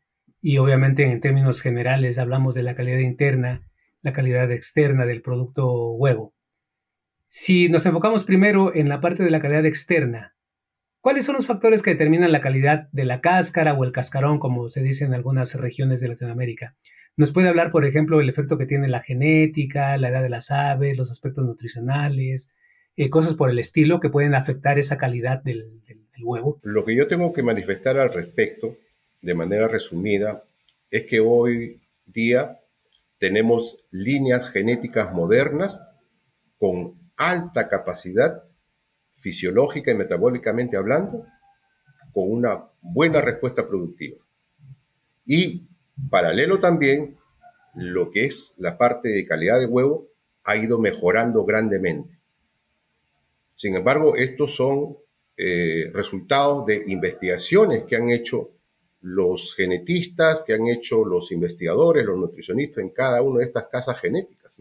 y 0.42 0.58
obviamente 0.58 1.04
en 1.04 1.20
términos 1.20 1.62
generales 1.62 2.18
hablamos 2.18 2.56
de 2.56 2.64
la 2.64 2.74
calidad 2.74 2.98
interna, 2.98 3.62
la 4.02 4.12
calidad 4.12 4.50
externa 4.50 5.06
del 5.06 5.22
producto 5.22 5.92
huevo. 5.92 6.34
Si 7.28 7.68
nos 7.68 7.86
enfocamos 7.86 8.24
primero 8.24 8.74
en 8.74 8.88
la 8.88 9.00
parte 9.00 9.22
de 9.22 9.30
la 9.30 9.40
calidad 9.40 9.64
externa, 9.64 10.34
¿cuáles 11.00 11.24
son 11.24 11.36
los 11.36 11.46
factores 11.46 11.80
que 11.80 11.92
determinan 11.92 12.32
la 12.32 12.40
calidad 12.40 12.88
de 12.90 13.04
la 13.04 13.20
cáscara 13.20 13.72
o 13.74 13.84
el 13.84 13.92
cascarón, 13.92 14.40
como 14.40 14.68
se 14.68 14.82
dice 14.82 15.04
en 15.04 15.14
algunas 15.14 15.54
regiones 15.54 16.00
de 16.00 16.08
Latinoamérica? 16.08 16.74
Nos 17.16 17.32
puede 17.32 17.48
hablar, 17.48 17.70
por 17.70 17.84
ejemplo, 17.84 18.18
del 18.18 18.28
efecto 18.28 18.58
que 18.58 18.66
tiene 18.66 18.88
la 18.88 19.00
genética, 19.00 19.96
la 19.96 20.08
edad 20.08 20.22
de 20.22 20.28
las 20.28 20.50
aves, 20.50 20.98
los 20.98 21.10
aspectos 21.10 21.44
nutricionales, 21.44 22.52
eh, 22.96 23.10
cosas 23.10 23.34
por 23.34 23.48
el 23.48 23.60
estilo 23.60 24.00
que 24.00 24.10
pueden 24.10 24.34
afectar 24.34 24.78
esa 24.78 24.98
calidad 24.98 25.40
del 25.42 25.82
huevo. 26.20 26.58
Lo 26.62 26.84
que 26.84 26.96
yo 26.96 27.06
tengo 27.06 27.32
que 27.32 27.42
manifestar 27.42 27.98
al 27.98 28.12
respecto 28.12 28.76
de 29.22 29.34
manera 29.34 29.68
resumida, 29.68 30.44
es 30.90 31.06
que 31.06 31.20
hoy 31.20 31.80
día 32.04 32.60
tenemos 33.18 33.78
líneas 33.90 34.50
genéticas 34.50 35.12
modernas 35.14 35.82
con 36.58 37.00
alta 37.16 37.68
capacidad 37.68 38.42
fisiológica 39.14 39.92
y 39.92 39.94
metabólicamente 39.94 40.76
hablando, 40.76 41.24
con 42.12 42.30
una 42.30 42.64
buena 42.80 43.20
respuesta 43.20 43.66
productiva. 43.66 44.18
Y 45.24 45.68
paralelo 46.10 46.58
también, 46.58 47.16
lo 47.74 48.10
que 48.10 48.26
es 48.26 48.54
la 48.58 48.76
parte 48.76 49.08
de 49.08 49.24
calidad 49.24 49.60
de 49.60 49.66
huevo 49.66 50.08
ha 50.44 50.56
ido 50.56 50.78
mejorando 50.78 51.44
grandemente. 51.44 52.18
Sin 53.54 53.76
embargo, 53.76 54.16
estos 54.16 54.54
son 54.56 54.96
eh, 55.36 55.90
resultados 55.94 56.66
de 56.66 56.82
investigaciones 56.88 57.84
que 57.84 57.96
han 57.96 58.10
hecho 58.10 58.50
los 59.02 59.54
genetistas, 59.54 60.42
que 60.42 60.54
han 60.54 60.66
hecho 60.68 61.04
los 61.04 61.32
investigadores, 61.32 62.06
los 62.06 62.18
nutricionistas 62.18 62.82
en 62.82 62.90
cada 62.90 63.22
una 63.22 63.40
de 63.40 63.46
estas 63.46 63.66
casas 63.66 63.98
genéticas. 64.00 64.58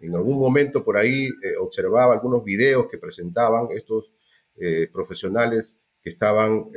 En 0.00 0.14
algún 0.14 0.38
momento 0.38 0.84
por 0.84 0.96
ahí 0.96 1.26
eh, 1.26 1.56
observaba 1.60 2.14
algunos 2.14 2.44
videos 2.44 2.86
que 2.88 2.98
presentaban 2.98 3.68
estos 3.70 4.12
eh, 4.56 4.88
profesionales 4.92 5.76
que 6.02 6.10
estaban 6.10 6.70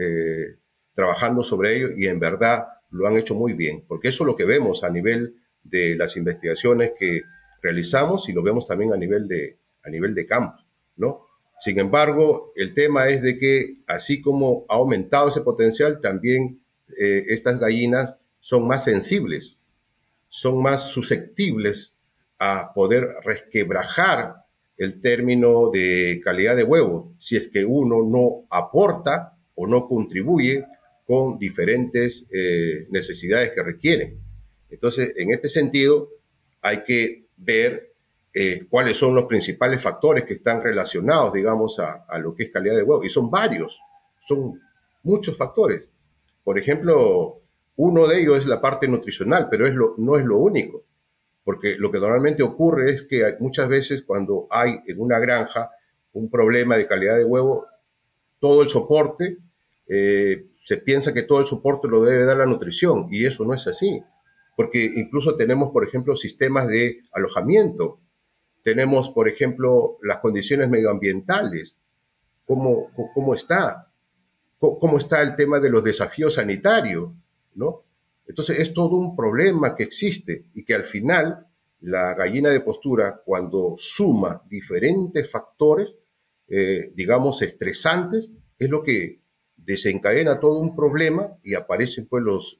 trabajando 0.95 1.43
sobre 1.43 1.75
ello 1.75 1.89
y 1.95 2.07
en 2.07 2.19
verdad 2.19 2.65
lo 2.89 3.07
han 3.07 3.17
hecho 3.17 3.35
muy 3.35 3.53
bien, 3.53 3.85
porque 3.87 4.09
eso 4.09 4.23
es 4.23 4.27
lo 4.27 4.35
que 4.35 4.45
vemos 4.45 4.83
a 4.83 4.89
nivel 4.89 5.35
de 5.63 5.95
las 5.95 6.17
investigaciones 6.17 6.91
que 6.99 7.21
realizamos 7.61 8.27
y 8.29 8.33
lo 8.33 8.43
vemos 8.43 8.65
también 8.65 8.93
a 8.93 8.97
nivel 8.97 9.27
de, 9.27 9.59
a 9.83 9.89
nivel 9.89 10.13
de 10.15 10.25
campo, 10.25 10.63
¿no? 10.95 11.25
Sin 11.59 11.77
embargo, 11.79 12.51
el 12.55 12.73
tema 12.73 13.07
es 13.09 13.21
de 13.21 13.37
que 13.37 13.77
así 13.87 14.19
como 14.19 14.65
ha 14.67 14.75
aumentado 14.75 15.29
ese 15.29 15.41
potencial, 15.41 16.01
también 16.01 16.60
eh, 16.99 17.23
estas 17.27 17.59
gallinas 17.59 18.15
son 18.39 18.67
más 18.67 18.83
sensibles, 18.83 19.61
son 20.27 20.61
más 20.61 20.89
susceptibles 20.89 21.95
a 22.39 22.73
poder 22.73 23.07
resquebrajar 23.23 24.35
el 24.77 24.99
término 24.99 25.69
de 25.69 26.21
calidad 26.23 26.55
de 26.55 26.63
huevo 26.63 27.13
si 27.19 27.35
es 27.35 27.47
que 27.47 27.65
uno 27.65 28.03
no 28.03 28.47
aporta 28.49 29.37
o 29.53 29.67
no 29.67 29.87
contribuye 29.87 30.65
con 31.05 31.37
diferentes 31.37 32.25
eh, 32.33 32.87
necesidades 32.89 33.51
que 33.51 33.61
requieren. 33.61 34.19
Entonces, 34.69 35.13
en 35.17 35.31
este 35.31 35.49
sentido, 35.49 36.09
hay 36.61 36.83
que 36.83 37.25
ver 37.37 37.93
eh, 38.33 38.65
cuáles 38.69 38.97
son 38.97 39.13
los 39.13 39.25
principales 39.25 39.81
factores 39.81 40.23
que 40.23 40.35
están 40.35 40.63
relacionados, 40.63 41.33
digamos, 41.33 41.79
a, 41.79 42.17
lo 42.19 42.33
que 42.33 42.43
es 42.43 42.51
calidad 42.51 42.77
de 42.77 42.83
huevo. 42.83 43.03
Y 43.03 43.09
son 43.09 43.29
varios, 43.29 43.77
son 44.19 44.61
muchos 45.03 45.35
factores. 45.35 45.87
Por 46.43 46.57
ejemplo, 46.57 47.41
uno 47.75 48.07
de 48.07 48.21
ellos 48.21 48.39
es 48.39 48.45
la 48.45 48.61
parte 48.61 48.87
nutricional, 48.87 49.47
pero 49.49 49.65
no 49.97 50.17
es 50.17 50.25
lo 50.25 50.37
único, 50.37 50.83
porque 51.43 51.75
lo 51.77 51.91
que 51.91 51.99
normalmente 51.99 52.43
ocurre 52.43 52.91
es 52.91 53.03
que 53.03 53.35
muchas 53.39 53.67
veces 53.67 54.03
cuando 54.03 54.47
hay 54.49 54.79
en 54.87 54.99
una 54.99 55.19
granja 55.19 55.71
un 56.13 56.29
problema 56.29 56.77
de 56.77 56.87
calidad 56.87 57.17
de 57.17 57.25
huevo, 57.25 57.65
todo 58.39 58.63
el 58.63 58.69
soporte, 58.69 59.37
eh, 59.87 60.47
se 60.61 60.77
piensa 60.77 61.13
que 61.13 61.23
todo 61.23 61.39
el 61.39 61.45
soporte 61.45 61.87
lo 61.87 62.03
debe 62.03 62.25
dar 62.25 62.37
la 62.37 62.45
nutrición, 62.45 63.07
y 63.09 63.25
eso 63.25 63.45
no 63.45 63.53
es 63.53 63.65
así, 63.67 64.03
porque 64.55 64.89
incluso 64.95 65.35
tenemos, 65.35 65.71
por 65.71 65.85
ejemplo, 65.85 66.15
sistemas 66.15 66.67
de 66.67 67.01
alojamiento. 67.11 67.99
Tenemos, 68.63 69.09
por 69.09 69.27
ejemplo, 69.27 69.97
las 70.03 70.19
condiciones 70.19 70.69
medioambientales, 70.69 71.77
cómo, 72.45 72.91
cómo 73.13 73.33
está, 73.33 73.90
cómo 74.61 74.97
está 74.97 75.21
el 75.23 75.35
tema 75.35 75.59
de 75.59 75.71
los 75.71 75.83
desafíos 75.83 76.35
sanitarios, 76.35 77.11
¿no? 77.55 77.83
Entonces 78.27 78.59
es 78.59 78.73
todo 78.73 78.95
un 78.95 79.15
problema 79.15 79.75
que 79.75 79.83
existe 79.83 80.45
y 80.53 80.63
que 80.63 80.75
al 80.75 80.85
final 80.85 81.47
la 81.81 82.13
gallina 82.13 82.51
de 82.51 82.61
postura, 82.61 83.21
cuando 83.25 83.73
suma 83.75 84.43
diferentes 84.47 85.29
factores, 85.29 85.95
eh, 86.47 86.91
digamos, 86.93 87.41
estresantes, 87.41 88.29
es 88.59 88.69
lo 88.69 88.83
que 88.83 89.19
desencadena 89.57 90.39
todo 90.39 90.59
un 90.59 90.75
problema 90.75 91.37
y 91.43 91.55
aparecen 91.55 92.05
pues 92.05 92.23
los, 92.23 92.59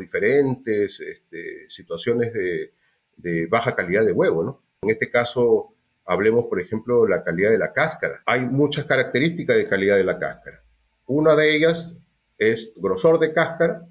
diferentes 0.00 0.98
este, 1.00 1.68
situaciones 1.68 2.32
de, 2.32 2.72
de, 3.16 3.46
baja 3.46 3.76
calidad 3.76 4.04
de 4.04 4.12
huevo, 4.12 4.42
¿no? 4.42 4.62
En 4.82 4.90
este 4.90 5.10
caso, 5.10 5.74
hablemos, 6.04 6.46
por 6.46 6.60
ejemplo, 6.60 7.04
de 7.04 7.10
la 7.10 7.22
calidad 7.22 7.50
de 7.50 7.58
la 7.58 7.72
cáscara. 7.72 8.22
Hay 8.26 8.46
muchas 8.46 8.84
características 8.84 9.56
de 9.56 9.68
calidad 9.68 9.96
de 9.96 10.04
la 10.04 10.18
cáscara. 10.18 10.65
Una 11.06 11.34
de 11.34 11.56
ellas 11.56 11.94
es 12.38 12.72
grosor 12.76 13.18
de 13.18 13.32
cáscara 13.32 13.88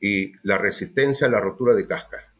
y 0.00 0.32
la 0.42 0.58
resistencia 0.58 1.26
a 1.26 1.30
la 1.30 1.40
rotura 1.40 1.74
de 1.74 1.86
cáscara. 1.86 2.34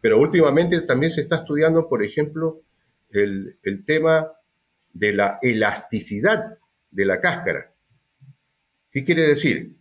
Pero 0.00 0.18
últimamente 0.18 0.80
también 0.82 1.10
se 1.10 1.22
está 1.22 1.36
estudiando, 1.36 1.88
por 1.88 2.04
ejemplo, 2.04 2.62
el, 3.10 3.58
el 3.62 3.84
tema 3.84 4.32
de 4.92 5.12
la 5.12 5.38
elasticidad 5.42 6.58
de 6.90 7.04
la 7.04 7.20
cáscara. 7.20 7.74
¿Qué 8.90 9.04
quiere 9.04 9.26
decir? 9.26 9.76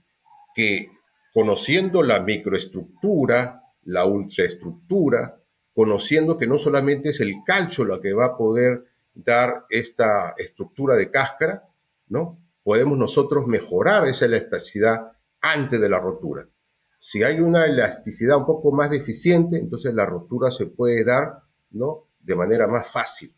Que 0.55 0.89
conociendo 1.33 2.01
la 2.01 2.19
microestructura, 2.19 3.61
la 3.83 4.05
ultraestructura, 4.05 5.39
conociendo 5.73 6.37
que 6.37 6.47
no 6.47 6.57
solamente 6.57 7.09
es 7.09 7.19
el 7.19 7.35
calcio 7.45 7.83
lo 7.83 8.01
que 8.01 8.13
va 8.13 8.25
a 8.25 8.37
poder 8.37 8.85
dar 9.13 9.65
esta 9.69 10.33
estructura 10.37 10.95
de 10.95 11.11
cáscara, 11.11 11.63
¿no? 12.07 12.39
Podemos 12.67 12.97
nosotros 12.97 13.47
mejorar 13.47 14.09
esa 14.09 14.25
elasticidad 14.25 15.13
antes 15.39 15.79
de 15.79 15.87
la 15.87 15.99
rotura. 15.99 16.49
Si 16.99 17.23
hay 17.23 17.39
una 17.39 17.65
elasticidad 17.65 18.39
un 18.39 18.45
poco 18.45 18.73
más 18.73 18.91
deficiente, 18.91 19.55
entonces 19.57 19.93
la 19.93 20.05
rotura 20.05 20.51
se 20.51 20.65
puede 20.65 21.05
dar, 21.05 21.43
¿no? 21.71 22.09
De 22.19 22.35
manera 22.35 22.67
más 22.67 22.91
fácil. 22.91 23.33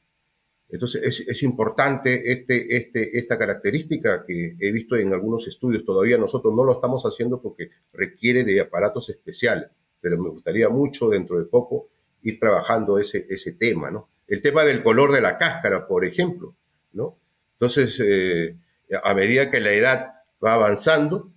Entonces 0.67 1.27
es, 1.27 1.43
importante 1.43 2.31
este, 2.31 2.75
este, 2.75 3.19
esta 3.19 3.37
característica 3.37 4.25
que 4.25 4.55
he 4.59 4.71
visto 4.71 4.95
en 4.95 5.13
algunos 5.13 5.47
estudios. 5.47 5.85
Todavía 5.85 6.17
nosotros 6.17 6.51
no 6.55 6.63
lo 6.63 6.71
estamos 6.71 7.03
haciendo 7.03 7.39
porque 7.39 7.69
requiere 7.93 8.43
de 8.43 8.59
aparatos 8.59 9.11
especiales, 9.11 9.69
pero 10.01 10.17
me 10.17 10.29
gustaría 10.29 10.69
mucho 10.69 11.07
dentro 11.07 11.37
de 11.37 11.45
poco 11.45 11.89
ir 12.23 12.39
trabajando 12.39 12.97
ese, 12.97 13.27
ese 13.29 13.51
tema, 13.51 13.91
¿no? 13.91 14.09
El 14.25 14.41
tema 14.41 14.63
del 14.63 14.81
color 14.81 15.11
de 15.11 15.21
la 15.21 15.37
cáscara, 15.37 15.87
por 15.87 16.03
ejemplo, 16.03 16.55
¿no? 16.93 17.19
Entonces, 17.59 18.01
eh, 18.03 18.57
a 19.03 19.13
medida 19.13 19.51
que 19.51 19.59
la 19.59 19.71
edad 19.71 20.13
va 20.43 20.53
avanzando, 20.53 21.31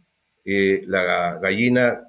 eh, 0.44 0.82
la 0.86 1.38
gallina 1.40 2.08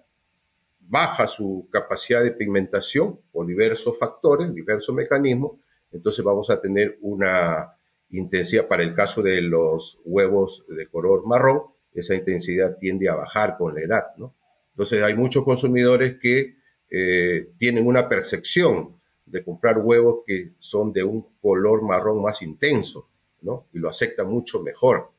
baja 0.80 1.28
su 1.28 1.68
capacidad 1.72 2.24
de 2.24 2.32
pigmentación 2.32 3.20
por 3.32 3.46
diversos 3.48 3.98
factores, 3.98 4.54
diversos 4.54 4.94
mecanismos, 4.94 5.54
entonces 5.92 6.24
vamos 6.24 6.50
a 6.50 6.60
tener 6.60 6.98
una 7.02 7.74
intensidad, 8.10 8.68
para 8.68 8.84
el 8.84 8.94
caso 8.94 9.22
de 9.22 9.42
los 9.42 10.00
huevos 10.06 10.64
de 10.68 10.88
color 10.88 11.26
marrón, 11.26 11.64
esa 11.94 12.16
intensidad 12.16 12.78
tiende 12.78 13.10
a 13.10 13.16
bajar 13.16 13.58
con 13.58 13.74
la 13.76 13.82
edad, 13.82 14.04
¿no? 14.18 14.34
Entonces 14.72 15.04
hay 15.04 15.14
muchos 15.16 15.44
consumidores 15.44 16.18
que 16.20 16.56
eh, 16.90 17.50
tienen 17.58 17.86
una 17.86 18.10
percepción 18.10 19.00
de 19.26 19.44
comprar 19.44 19.78
huevos 19.80 20.20
que 20.26 20.54
son 20.60 20.92
de 20.92 21.04
un 21.04 21.26
color 21.42 21.84
marrón 21.84 22.22
más 22.22 22.42
intenso, 22.42 23.08
¿no? 23.42 23.68
Y 23.74 23.80
lo 23.80 23.90
aceptan 23.90 24.28
mucho 24.28 24.62
mejor. 24.62 25.12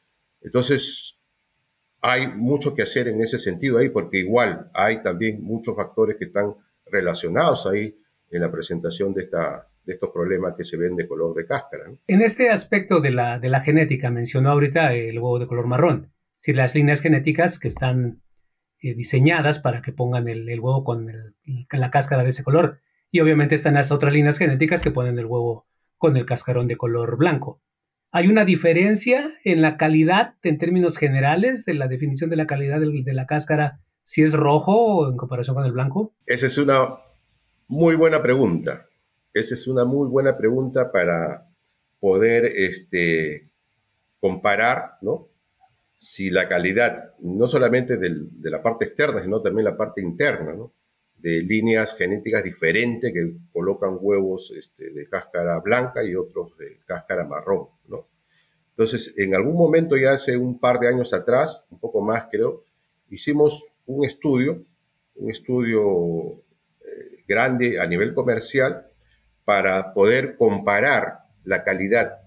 Entonces, 0.44 1.18
hay 2.00 2.28
mucho 2.28 2.74
que 2.74 2.82
hacer 2.82 3.08
en 3.08 3.20
ese 3.20 3.38
sentido 3.38 3.78
ahí, 3.78 3.88
porque 3.88 4.18
igual 4.18 4.70
hay 4.72 5.02
también 5.02 5.42
muchos 5.42 5.74
factores 5.74 6.16
que 6.16 6.26
están 6.26 6.54
relacionados 6.86 7.66
ahí 7.66 7.98
en 8.30 8.42
la 8.42 8.52
presentación 8.52 9.12
de, 9.12 9.22
esta, 9.22 9.68
de 9.84 9.94
estos 9.94 10.10
problemas 10.10 10.54
que 10.56 10.64
se 10.64 10.76
ven 10.76 10.94
de 10.94 11.08
color 11.08 11.34
de 11.34 11.46
cáscara. 11.46 11.90
En 12.06 12.22
este 12.22 12.50
aspecto 12.50 13.00
de 13.00 13.10
la, 13.10 13.40
de 13.40 13.48
la 13.48 13.60
genética, 13.60 14.10
mencionó 14.10 14.50
ahorita 14.50 14.92
el 14.92 15.18
huevo 15.18 15.40
de 15.40 15.48
color 15.48 15.66
marrón. 15.66 16.12
Si 16.36 16.52
las 16.52 16.74
líneas 16.74 17.00
genéticas 17.00 17.58
que 17.58 17.68
están 17.68 18.20
eh, 18.84 18.94
diseñadas 18.94 19.58
para 19.58 19.80
que 19.80 19.92
pongan 19.92 20.28
el, 20.28 20.60
huevo 20.60 20.84
con 20.84 21.10
la 21.70 21.90
cáscara 21.90 22.22
de 22.22 22.28
ese 22.28 22.44
color. 22.44 22.80
Y 23.10 23.20
obviamente 23.20 23.54
están 23.54 23.72
las 23.74 23.90
otras 23.90 24.12
líneas 24.12 24.36
genéticas 24.36 24.82
que 24.82 24.90
ponen 24.90 25.18
el 25.18 25.24
huevo 25.24 25.66
con 25.96 26.18
el 26.18 26.26
cascarón 26.26 26.68
de 26.68 26.76
color 26.76 27.16
blanco. 27.16 27.62
¿Hay 28.16 28.28
una 28.28 28.44
diferencia 28.44 29.34
en 29.42 29.60
la 29.60 29.76
calidad 29.76 30.36
en 30.44 30.56
términos 30.58 30.98
generales 30.98 31.64
de 31.64 31.74
la 31.74 31.88
definición 31.88 32.30
de 32.30 32.36
la 32.36 32.46
calidad 32.46 32.78
de, 32.78 33.12
la 33.12 33.26
cáscara 33.26 33.80
si 34.04 34.22
es 34.22 34.34
rojo 34.34 35.10
en 35.10 35.16
comparación 35.16 35.56
con 35.56 35.64
el 35.64 35.72
blanco? 35.72 36.14
Esa 36.24 36.46
es 36.46 36.56
una 36.56 36.94
muy 37.66 37.96
buena 37.96 38.22
pregunta. 38.22 38.86
Esa 39.32 39.54
es 39.54 39.66
una 39.66 39.84
muy 39.84 40.08
buena 40.08 40.38
pregunta 40.38 40.92
para 40.92 41.48
poder 41.98 42.44
este, 42.44 43.50
comparar 44.20 44.92
¿no? 45.02 45.26
si 45.98 46.30
la 46.30 46.48
calidad, 46.48 47.14
no 47.18 47.48
solamente 47.48 47.96
de 47.96 48.28
la 48.48 48.62
parte 48.62 48.84
externa, 48.84 49.24
sino 49.24 49.42
también 49.42 49.64
la 49.64 49.76
parte 49.76 50.00
interna, 50.00 50.54
de 51.24 51.42
líneas 51.42 51.96
genéticas 51.96 52.44
diferentes 52.44 53.10
que 53.10 53.32
colocan 53.50 53.96
huevos 53.98 54.52
este, 54.54 54.90
de 54.90 55.08
cáscara 55.08 55.58
blanca 55.60 56.04
y 56.04 56.14
otros 56.14 56.54
de 56.58 56.80
cáscara 56.84 57.24
marrón. 57.24 57.68
¿no? 57.88 58.06
Entonces, 58.68 59.14
en 59.16 59.34
algún 59.34 59.56
momento, 59.56 59.96
ya 59.96 60.12
hace 60.12 60.36
un 60.36 60.60
par 60.60 60.78
de 60.78 60.88
años 60.88 61.14
atrás, 61.14 61.64
un 61.70 61.80
poco 61.80 62.02
más 62.02 62.26
creo, 62.30 62.62
hicimos 63.08 63.72
un 63.86 64.04
estudio, 64.04 64.66
un 65.14 65.30
estudio 65.30 66.42
eh, 66.82 67.24
grande 67.26 67.80
a 67.80 67.86
nivel 67.86 68.12
comercial 68.12 68.86
para 69.46 69.94
poder 69.94 70.36
comparar 70.36 71.20
la 71.42 71.64
calidad 71.64 72.18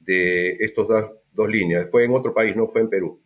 de 0.00 0.50
estos 0.60 0.86
dos 0.86 1.12
dos 1.38 1.48
líneas. 1.48 1.86
Fue 1.90 2.04
en 2.04 2.12
otro 2.12 2.34
país, 2.34 2.54
no 2.54 2.66
fue 2.66 2.82
en 2.82 2.90
Perú. 2.90 3.22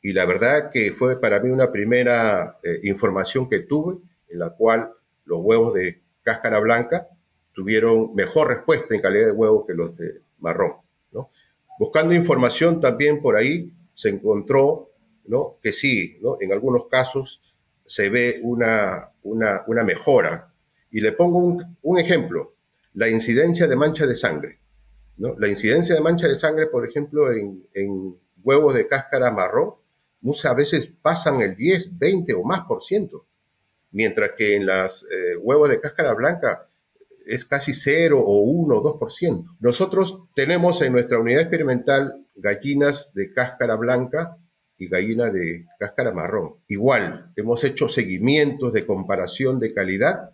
Y 0.00 0.12
la 0.12 0.24
verdad 0.24 0.70
que 0.72 0.92
fue 0.92 1.20
para 1.20 1.40
mí 1.40 1.50
una 1.50 1.70
primera 1.70 2.56
eh, 2.62 2.80
información 2.84 3.48
que 3.48 3.58
tuve, 3.58 3.98
en 4.28 4.38
la 4.38 4.50
cual 4.50 4.92
los 5.24 5.40
huevos 5.42 5.74
de 5.74 6.02
cáscara 6.22 6.60
blanca 6.60 7.08
tuvieron 7.52 8.14
mejor 8.14 8.48
respuesta 8.48 8.94
en 8.94 9.00
calidad 9.00 9.26
de 9.26 9.32
huevo 9.32 9.66
que 9.66 9.74
los 9.74 9.96
de 9.96 10.22
marrón. 10.38 10.74
Buscando 11.78 12.12
información 12.12 12.80
también 12.80 13.22
por 13.22 13.36
ahí 13.36 13.72
se 13.94 14.08
encontró 14.08 14.88
que 15.62 15.72
sí, 15.72 16.18
en 16.40 16.52
algunos 16.52 16.86
casos 16.86 17.42
se 17.84 18.08
ve 18.08 18.40
una, 18.42 19.12
mejora. 19.84 20.52
Y 20.90 21.00
le 21.00 21.12
pongo 21.12 21.64
un, 21.82 21.98
ejemplo, 21.98 22.54
la 22.94 23.08
incidencia 23.08 23.66
de 23.66 23.76
mancha 23.76 24.06
de 24.06 24.14
sangre. 24.16 24.60
La 25.16 25.48
incidencia 25.48 25.94
de 25.94 26.00
mancha 26.00 26.28
de 26.28 26.34
sangre, 26.36 26.66
por 26.66 26.86
ejemplo, 26.86 27.30
en, 27.30 27.66
en 27.74 28.16
huevos 28.42 28.74
de 28.74 28.86
cáscara 28.86 29.30
marrón, 29.30 29.74
muchas 30.20 30.56
veces 30.56 30.86
pasan 30.86 31.40
el 31.40 31.54
10, 31.54 31.98
20 31.98 32.34
o 32.34 32.42
más 32.42 32.60
por 32.60 32.82
ciento, 32.82 33.26
mientras 33.90 34.32
que 34.36 34.56
en 34.56 34.66
las 34.66 35.04
eh, 35.04 35.36
huevos 35.36 35.68
de 35.68 35.80
cáscara 35.80 36.14
blanca 36.14 36.68
es 37.26 37.44
casi 37.44 37.74
0 37.74 38.18
o 38.24 38.40
1 38.40 38.76
o 38.76 38.98
2%. 38.98 39.56
Nosotros 39.60 40.24
tenemos 40.34 40.80
en 40.82 40.92
nuestra 40.92 41.18
unidad 41.18 41.42
experimental 41.42 42.26
gallinas 42.34 43.10
de 43.14 43.32
cáscara 43.32 43.76
blanca 43.76 44.38
y 44.78 44.88
gallina 44.88 45.30
de 45.30 45.66
cáscara 45.78 46.12
marrón. 46.12 46.54
Igual, 46.68 47.32
hemos 47.36 47.64
hecho 47.64 47.88
seguimientos 47.88 48.72
de 48.72 48.86
comparación 48.86 49.58
de 49.58 49.74
calidad 49.74 50.30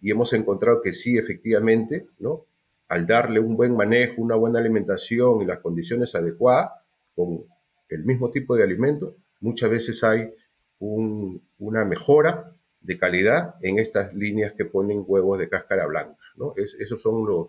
y 0.00 0.10
hemos 0.10 0.32
encontrado 0.32 0.80
que 0.82 0.92
sí, 0.92 1.16
efectivamente, 1.16 2.06
¿no? 2.18 2.46
Al 2.88 3.06
darle 3.06 3.38
un 3.38 3.56
buen 3.56 3.76
manejo, 3.76 4.20
una 4.20 4.34
buena 4.34 4.58
alimentación 4.58 5.42
y 5.42 5.46
las 5.46 5.60
condiciones 5.60 6.14
adecuadas, 6.14 6.72
con 7.14 7.44
el 7.88 8.04
mismo 8.04 8.30
tipo 8.30 8.56
de 8.56 8.64
alimento, 8.64 9.16
muchas 9.40 9.70
veces 9.70 10.02
hay 10.02 10.32
una 10.78 11.84
mejora 11.84 12.51
de 12.82 12.98
calidad 12.98 13.54
en 13.62 13.78
estas 13.78 14.14
líneas 14.14 14.52
que 14.52 14.64
ponen 14.64 15.04
huevos 15.06 15.38
de 15.38 15.48
cáscara 15.48 15.86
blanca. 15.86 16.16
¿no? 16.36 16.54
esos 16.56 17.00
son 17.00 17.26
los, 17.26 17.48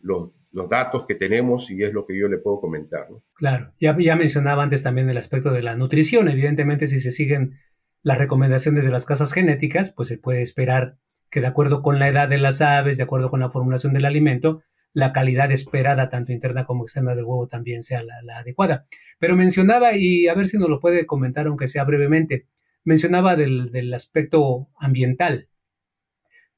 los, 0.00 0.68
datos 0.68 1.06
que 1.06 1.14
tenemos 1.14 1.70
y 1.70 1.82
es 1.82 1.92
lo 1.92 2.06
que 2.06 2.18
yo 2.18 2.28
le 2.28 2.38
puedo 2.38 2.60
comentar. 2.60 3.08
Claro, 3.34 3.72
ya, 3.80 3.96
ya 3.98 4.16
mencionaba 4.16 4.62
antes 4.62 4.82
también 4.82 5.08
el 5.08 5.18
aspecto 5.18 5.50
de 5.50 5.62
la 5.62 5.74
nutrición. 5.74 6.28
Evidentemente, 6.28 6.86
si 6.86 7.00
se 7.00 7.10
siguen 7.10 7.58
las 8.02 8.18
recomendaciones 8.18 8.84
de 8.84 8.90
las 8.90 9.04
casas 9.04 9.32
genéticas, 9.32 9.90
pues 9.90 10.08
se 10.08 10.18
puede 10.18 10.42
esperar 10.42 10.96
que 11.30 11.40
de 11.40 11.46
acuerdo 11.46 11.82
con 11.82 11.98
la 11.98 12.08
edad 12.08 12.28
de 12.28 12.38
las 12.38 12.60
aves, 12.60 12.98
de 12.98 13.04
acuerdo 13.04 13.30
con 13.30 13.40
la 13.40 13.50
formulación 13.50 13.94
del 13.94 14.04
alimento, 14.04 14.62
la 14.92 15.12
calidad 15.12 15.50
esperada, 15.50 16.10
tanto 16.10 16.32
interna 16.32 16.66
como 16.66 16.84
externa 16.84 17.14
del 17.14 17.24
huevo, 17.24 17.48
también 17.48 17.82
sea 17.82 18.02
la, 18.02 18.38
adecuada. 18.38 18.86
Pero 19.18 19.36
mencionaba, 19.36 19.96
y 19.96 20.28
a 20.28 20.34
ver 20.34 20.46
si 20.46 20.58
nos 20.58 20.68
lo 20.68 20.80
puede 20.80 21.06
comentar, 21.06 21.46
aunque 21.46 21.66
sea 21.66 21.84
brevemente, 21.84 22.46
mencionaba 22.84 23.36
del, 23.36 23.92
aspecto 23.94 24.68
ambiental. 24.78 25.48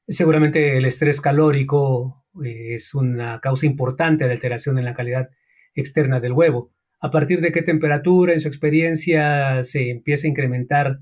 Seguramente 0.07 0.77
el 0.77 0.85
estrés 0.85 1.21
calórico 1.21 2.25
eh, 2.43 2.75
es 2.75 2.93
una 2.93 3.39
causa 3.41 3.65
importante 3.65 4.25
de 4.25 4.31
alteración 4.31 4.77
en 4.77 4.85
la 4.85 4.93
calidad 4.93 5.29
externa 5.73 6.19
del 6.19 6.33
huevo. 6.33 6.71
¿A 6.99 7.11
partir 7.11 7.41
de 7.41 7.51
qué 7.51 7.61
temperatura, 7.61 8.33
en 8.33 8.39
su 8.39 8.47
experiencia, 8.47 9.63
se 9.63 9.89
empieza 9.89 10.27
a 10.27 10.29
incrementar 10.29 10.99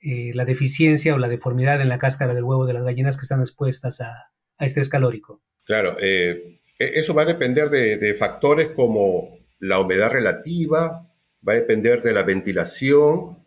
eh, 0.00 0.32
la 0.34 0.44
deficiencia 0.44 1.14
o 1.14 1.18
la 1.18 1.28
deformidad 1.28 1.80
en 1.80 1.88
la 1.88 1.98
cáscara 1.98 2.34
del 2.34 2.44
huevo 2.44 2.66
de 2.66 2.74
las 2.74 2.84
gallinas 2.84 3.16
que 3.16 3.22
están 3.22 3.40
expuestas 3.40 4.00
a, 4.00 4.30
estrés 4.58 4.88
calórico? 4.88 5.42
Claro, 5.64 5.96
eh, 6.00 6.60
eso 6.78 7.14
va 7.14 7.22
a 7.22 7.26
depender 7.26 7.70
de, 7.70 8.14
factores 8.14 8.68
como 8.70 9.38
la 9.58 9.80
humedad 9.80 10.10
relativa, 10.10 11.10
va 11.46 11.52
a 11.52 11.56
depender 11.56 12.02
de 12.02 12.12
la 12.12 12.22
ventilación, 12.22 13.43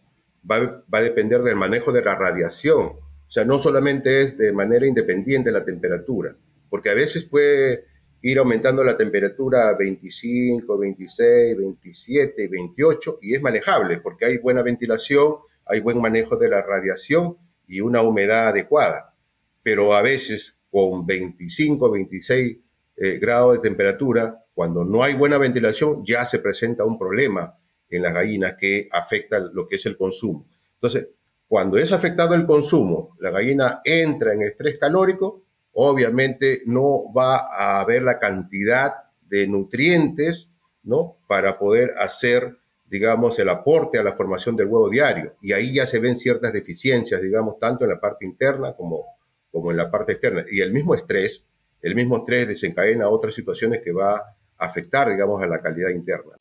va, 0.49 0.83
a 0.91 1.01
depender 1.01 1.41
del 1.41 1.55
manejo 1.55 1.91
de 1.91 2.03
la 2.03 2.15
radiación. 2.15 2.85
O 2.85 3.29
sea, 3.29 3.45
no 3.45 3.59
solamente 3.59 4.21
es 4.21 4.37
de 4.37 4.53
manera 4.53 4.87
independiente 4.87 5.51
la 5.51 5.65
temperatura, 5.65 6.35
porque 6.69 6.89
a 6.89 6.93
veces 6.93 7.23
puede 7.23 7.85
ir 8.21 8.39
aumentando 8.39 8.83
la 8.83 8.97
temperatura 8.97 9.69
a 9.69 9.75
25, 9.75 10.77
26, 10.77 11.57
27, 11.57 12.47
28 12.47 13.17
y 13.21 13.35
es 13.35 13.41
manejable 13.41 13.97
porque 13.97 14.25
hay 14.25 14.37
buena 14.37 14.63
ventilación, 14.63 15.35
hay 15.65 15.81
buen 15.81 16.01
manejo 16.01 16.35
de 16.35 16.49
la 16.49 16.61
radiación 16.61 17.37
y 17.67 17.81
una 17.81 18.01
humedad 18.01 18.49
adecuada. 18.49 19.13
Pero 19.61 19.93
a 19.93 20.01
veces 20.01 20.55
con 20.71 21.05
25, 21.05 21.91
26 21.91 22.57
eh, 22.99 23.19
grado 23.19 23.53
de 23.53 23.59
temperatura, 23.59 24.43
cuando 24.53 24.83
no 24.83 25.03
hay 25.03 25.13
buena 25.13 25.37
ventilación, 25.37 26.03
ya 26.03 26.25
se 26.25 26.39
presenta 26.39 26.83
un 26.83 26.97
problema 26.97 27.55
en 27.89 28.01
las 28.01 28.13
gallinas 28.13 28.55
que 28.59 28.87
afecta 28.91 29.39
lo 29.39 29.67
que 29.67 29.77
es 29.77 29.85
el 29.85 29.97
consumo. 29.97 30.45
Entonces, 30.75 31.07
cuando 31.47 31.77
es 31.77 31.91
afectado 31.91 32.35
el 32.35 32.45
consumo, 32.45 33.15
la 33.19 33.31
gallina 33.31 33.81
entra 33.83 34.33
en 34.33 34.41
estrés 34.41 34.77
calórico, 34.77 35.43
obviamente 35.73 36.61
no 36.65 37.11
va 37.13 37.37
a 37.37 37.79
haber 37.79 38.03
la 38.03 38.19
cantidad 38.19 38.93
de 39.21 39.47
nutrientes, 39.47 40.49
¿no? 40.83 41.17
Para 41.27 41.57
poder 41.57 41.91
hacer, 41.99 42.57
digamos, 42.85 43.39
el 43.39 43.49
aporte 43.49 43.97
a 43.99 44.03
la 44.03 44.13
formación 44.13 44.55
del 44.55 44.67
huevo 44.67 44.89
diario. 44.89 45.35
Y 45.41 45.53
ahí 45.53 45.73
ya 45.73 45.85
se 45.85 45.99
ven 45.99 46.17
ciertas 46.17 46.51
deficiencias, 46.51 47.21
digamos, 47.21 47.59
tanto 47.59 47.85
en 47.85 47.91
la 47.91 47.99
parte 47.99 48.25
interna 48.25 48.73
como, 48.73 49.05
como 49.51 49.71
en 49.71 49.77
la 49.77 49.89
parte 49.89 50.13
externa. 50.13 50.43
Y 50.51 50.61
el 50.61 50.73
mismo 50.73 50.95
estrés 50.95 51.45
el 51.81 51.95
mismo 51.95 52.17
estrés 52.17 52.47
desencadena 52.47 53.07
otras 53.07 53.33
situaciones 53.33 53.81
que 53.83 53.91
va 53.91 54.15
a 54.15 54.35
afectar, 54.57 55.09
digamos, 55.09 55.41
a 55.41 55.47
la 55.47 55.61
calidad 55.61 55.89
interna. 55.89 56.35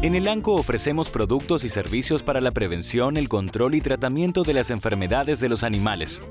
En 0.00 0.14
el 0.14 0.28
ANCO 0.28 0.54
ofrecemos 0.54 1.10
productos 1.10 1.64
y 1.64 1.68
servicios 1.68 2.22
para 2.22 2.40
la 2.40 2.52
prevención, 2.52 3.16
el 3.16 3.28
control 3.28 3.74
y 3.74 3.80
tratamiento 3.80 4.44
de 4.44 4.54
las 4.54 4.70
enfermedades 4.70 5.40
de 5.40 5.48
los 5.48 5.64
animales. 5.64 6.22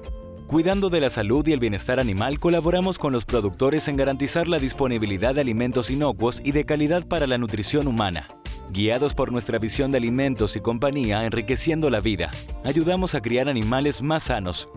Cuidando 0.47 0.89
de 0.89 1.01
la 1.01 1.10
salud 1.10 1.45
y 1.45 1.51
el 1.51 1.60
bienestar 1.60 1.99
animal, 1.99 2.39
colaboramos 2.39 2.97
con 2.97 3.12
los 3.12 3.25
productores 3.25 3.89
en 3.89 3.97
garantizar 3.97 4.47
la 4.47 4.60
disponibilidad 4.60 5.36
de 5.36 5.41
alimentos 5.41 5.91
inocuos 5.91 6.41
y 6.45 6.53
de 6.53 6.63
calidad 6.63 7.10
para 7.10 7.27
la 7.27 7.38
nutrición 7.38 7.89
humana. 7.89 8.30
Guiados 8.71 9.13
por 9.13 9.34
nuestra 9.34 9.60
visión 9.60 9.91
de 9.91 9.97
alimentos 9.97 10.56
y 10.56 10.62
compañía 10.62 11.25
enriqueciendo 11.25 11.89
la 11.89 11.99
vida, 11.99 12.32
ayudamos 12.63 13.15
a 13.15 13.21
criar 13.21 13.49
animales 13.49 14.01
más 14.01 14.23
sanos, 14.23 14.69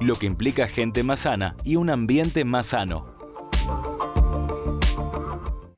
lo 0.00 0.16
que 0.16 0.26
implica 0.26 0.66
gente 0.66 1.04
más 1.04 1.20
sana 1.20 1.54
y 1.62 1.76
un 1.76 1.90
ambiente 1.90 2.44
más 2.44 2.66
sano. 2.66 3.06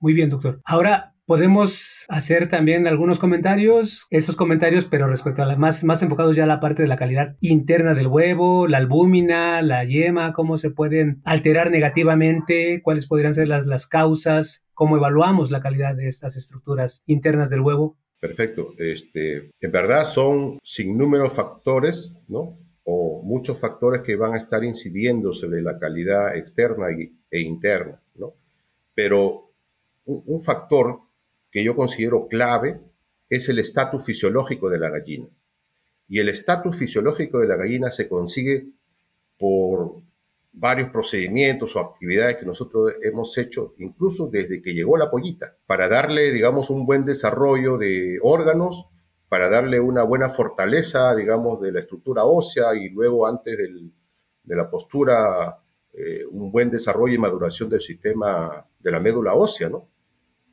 Muy 0.01 0.15
bien, 0.15 0.31
doctor. 0.31 0.63
Ahora 0.65 1.14
podemos 1.27 2.05
hacer 2.09 2.49
también 2.49 2.87
algunos 2.87 3.19
comentarios, 3.19 4.07
esos 4.11 4.37
comentarios, 4.37 4.85
pero 4.85 5.07
respecto 5.09 5.43
a 5.43 5.47
la, 5.47 5.57
más, 5.57 5.85
más 5.85 6.03
enfocados 6.03 6.37
ya 6.37 6.45
a 6.45 6.49
la 6.49 6.61
parte 6.61 6.83
de 6.83 6.89
la 6.89 6.97
calidad 6.97 7.37
interna 7.41 7.95
del 7.95 8.07
huevo, 8.07 8.67
la 8.67 8.79
albúmina, 8.79 9.63
la 9.63 9.85
yema, 9.85 10.33
cómo 10.33 10.57
se 10.57 10.71
pueden 10.71 11.21
alterar 11.25 11.71
negativamente, 11.71 12.81
cuáles 12.83 13.07
podrían 13.07 13.35
ser 13.35 13.49
las, 13.49 13.67
las 13.67 13.87
causas, 13.87 14.67
cómo 14.75 14.97
evaluamos 14.97 15.51
la 15.51 15.61
calidad 15.61 15.95
de 15.95 16.09
estas 16.09 16.37
estructuras 16.37 17.03
internas 17.07 17.51
del 17.51 17.61
huevo. 17.61 17.97
Perfecto. 18.21 18.73
Este, 18.79 19.51
en 19.61 19.73
verdad 19.73 20.05
son 20.05 20.59
sin 20.63 20.97
número 20.97 21.29
factores, 21.31 22.15
¿no? 22.29 22.59
o 22.85 23.23
muchos 23.23 23.59
factores 23.59 24.03
que 24.03 24.17
van 24.17 24.35
a 24.35 24.37
estar 24.37 24.63
incidiendo 24.63 25.33
sobre 25.33 25.63
la 25.63 25.79
calidad 25.79 26.37
externa 26.37 26.89
e 27.31 27.41
interna, 27.41 28.03
¿no? 28.15 28.35
Pero 28.95 29.53
un, 30.05 30.43
factor 30.43 31.01
que 31.55 31.63
yo 31.63 31.77
considero 31.77 32.27
clave 32.27 32.81
es 33.31 33.49
el 33.49 33.61
estatus 33.61 34.05
fisiológico 34.05 34.69
de 34.69 34.81
la 34.81 34.91
gallina. 34.91 35.29
Y 36.09 36.19
el 36.19 36.29
estatus 36.29 36.77
fisiológico 36.77 37.39
de 37.39 37.47
la 37.47 37.57
gallina 37.57 37.93
se 37.93 38.09
consigue 38.09 38.67
por 39.39 40.03
varios 40.53 40.91
procedimientos 40.91 41.77
o 41.77 41.79
actividades 41.79 42.39
que 42.39 42.45
nosotros 42.45 42.95
hemos 43.03 43.39
hecho 43.39 43.75
incluso 43.79 44.27
desde 44.27 44.61
que 44.61 44.75
llegó 44.75 44.97
la 44.97 45.13
pollita, 45.13 45.57
para 45.65 45.89
darle, 45.89 46.33
digamos, 46.33 46.71
un 46.71 46.87
buen 46.87 47.05
desarrollo 47.05 47.79
de 47.79 48.19
órganos 48.21 48.89
para 49.29 49.49
darle 49.49 49.79
una 49.79 50.03
buena 50.03 50.29
fortaleza, 50.29 51.15
digamos, 51.15 51.61
de 51.61 51.71
la 51.71 51.81
estructura 51.81 52.25
ósea 52.25 52.75
y 52.75 52.89
luego 52.89 53.29
antes 53.29 53.57
de 53.57 54.57
la 54.57 54.69
postura, 54.69 55.61
eh, 55.93 56.25
un 56.31 56.51
buen 56.51 56.71
desarrollo 56.71 57.15
y 57.15 57.19
maduración 57.19 57.71
del 57.71 57.81
sistema 57.81 58.67
de 58.79 58.91
la 58.91 58.99
médula 58.99 59.35
ósea, 59.35 59.69
¿no? 59.69 59.89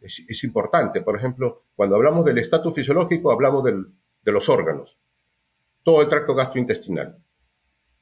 Es, 0.01 0.43
importante. 0.43 1.01
Por 1.01 1.15
ejemplo, 1.15 1.65
cuando 1.75 1.95
hablamos 1.95 2.25
del 2.25 2.39
estatus 2.39 2.73
fisiológico, 2.73 3.31
hablamos 3.31 3.63
de 3.63 4.31
los 4.31 4.49
órganos, 4.49 4.97
todo 5.83 6.01
el 6.01 6.07
tracto 6.07 6.35
gastrointestinal. 6.35 7.23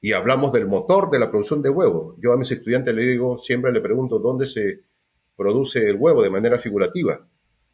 Y 0.01 0.13
hablamos 0.13 0.53
del 0.53 0.65
motor 0.65 1.11
de 1.11 1.19
la 1.19 1.29
producción 1.29 1.61
de 1.61 1.69
huevo. 1.69 2.15
Yo 2.19 2.31
a 2.31 2.37
mis 2.37 2.51
estudiantes 2.51 2.95
le 2.95 3.03
digo, 3.03 3.37
siempre 3.37 3.71
le 3.71 3.81
pregunto 3.81 4.19
dónde 4.19 4.45
se 4.45 4.81
produce 5.35 5.89
el 5.89 5.97
huevo 5.97 6.23
de 6.23 6.29
manera 6.29 6.57
figurativa 6.57 7.27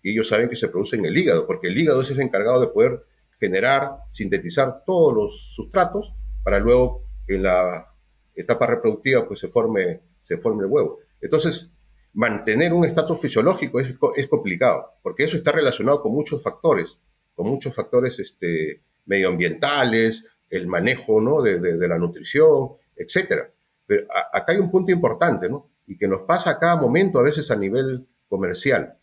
y 0.06 0.12
ellos 0.12 0.28
saben 0.28 0.48
que 0.48 0.56
se 0.56 0.68
produce 0.68 0.98
en 0.98 1.06
el 1.06 1.18
hígado, 1.18 1.48
porque 1.48 1.68
el 1.68 1.76
hígado 1.76 2.02
es 2.02 2.12
el 2.12 2.22
encargado 2.22 2.62
de 2.62 2.68
poder 2.68 3.04
generar, 3.40 3.98
sintetizar 4.12 4.84
todos 4.86 5.16
los 5.16 5.56
sustratos 5.56 6.14
para 6.44 6.60
luego 6.60 7.10
en 7.28 7.42
la 7.42 7.92
etapa 8.36 8.68
reproductiva 8.68 9.28
pues 9.28 9.40
se 9.40 9.48
forme, 9.48 10.02
se 10.22 10.38
forme 10.38 10.64
el 10.64 10.70
huevo. 10.70 11.00
Entonces, 11.20 11.72
mantener 12.16 12.74
un 12.74 12.86
estatus 12.86 13.20
fisiológico 13.20 13.80
es, 13.80 14.28
complicado, 14.28 14.96
porque 15.04 15.26
eso 15.26 15.38
está 15.38 15.52
relacionado 15.52 16.02
con 16.02 16.12
muchos 16.12 16.42
factores, 16.42 16.98
con 17.36 17.48
muchos 17.48 17.76
factores 17.76 18.18
este, 18.20 18.82
medioambientales, 19.06 20.24
el 20.50 20.68
manejo 20.68 21.22
¿no? 21.22 21.42
de, 21.42 21.60
de, 21.60 21.88
la 21.88 21.98
nutrición, 21.98 22.70
etc. 22.96 23.50
Pero 23.86 24.08
acá 24.34 24.54
hay 24.54 24.58
un 24.58 24.72
punto 24.72 24.92
importante, 24.92 25.50
¿no? 25.50 25.70
Y 25.88 25.98
que 25.98 26.08
nos 26.08 26.22
pasa 26.22 26.52
a 26.52 26.58
cada 26.60 26.78
momento, 26.78 27.20
a 27.20 27.24
veces 27.24 27.52
a 27.52 27.56
nivel 27.56 28.08
comercial 28.28 28.98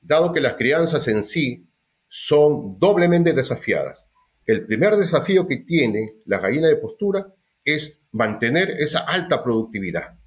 dado 0.00 0.32
que 0.32 0.40
las 0.40 0.54
crianzas 0.54 1.08
en 1.08 1.22
sí 1.22 1.68
son 2.08 2.78
doblemente 2.78 3.32
desafiadas. 3.32 4.06
El 4.46 4.64
primer 4.64 4.96
desafío 4.96 5.46
que 5.46 5.58
tiene 5.58 6.14
la 6.24 6.38
gallina 6.38 6.68
de 6.68 6.76
postura 6.76 7.34
es 7.64 8.00
mantener 8.12 8.70
esa 8.70 9.00
alta 9.00 9.42
productividad. 9.42 10.18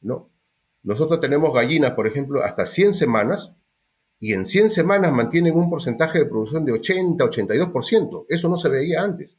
¿no? 0.00 0.29
Nosotros 0.82 1.20
tenemos 1.20 1.52
gallinas, 1.54 1.92
por 1.92 2.06
ejemplo, 2.06 2.42
hasta 2.42 2.64
100 2.66 2.94
semanas, 2.94 3.52
y 4.18 4.34
en 4.34 4.44
100 4.44 4.70
semanas 4.70 5.12
mantienen 5.12 5.56
un 5.56 5.70
porcentaje 5.70 6.18
de 6.18 6.26
producción 6.26 6.64
de 6.64 6.72
80, 6.72 7.24
82%. 7.24 8.26
Eso 8.28 8.48
no 8.48 8.58
se 8.58 8.68
veía 8.68 9.02
antes. 9.02 9.36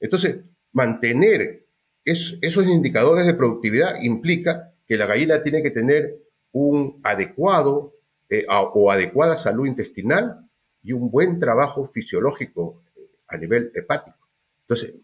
Entonces, 0.00 0.40
mantener 0.72 1.66
esos 2.04 2.66
indicadores 2.66 3.26
de 3.26 3.34
productividad 3.34 4.00
implica 4.02 4.74
que 4.86 4.96
la 4.96 5.06
gallina 5.06 5.42
tiene 5.42 5.62
que 5.62 5.70
tener 5.70 6.18
un 6.52 7.00
adecuado 7.04 7.94
eh, 8.30 8.46
o 8.48 8.90
adecuada 8.90 9.36
salud 9.36 9.66
intestinal 9.66 10.48
y 10.82 10.92
un 10.92 11.10
buen 11.10 11.38
trabajo 11.38 11.84
fisiológico 11.84 12.82
eh, 12.96 13.10
a 13.28 13.36
nivel 13.36 13.70
hepático. 13.74 14.28
Entonces, 14.62 14.94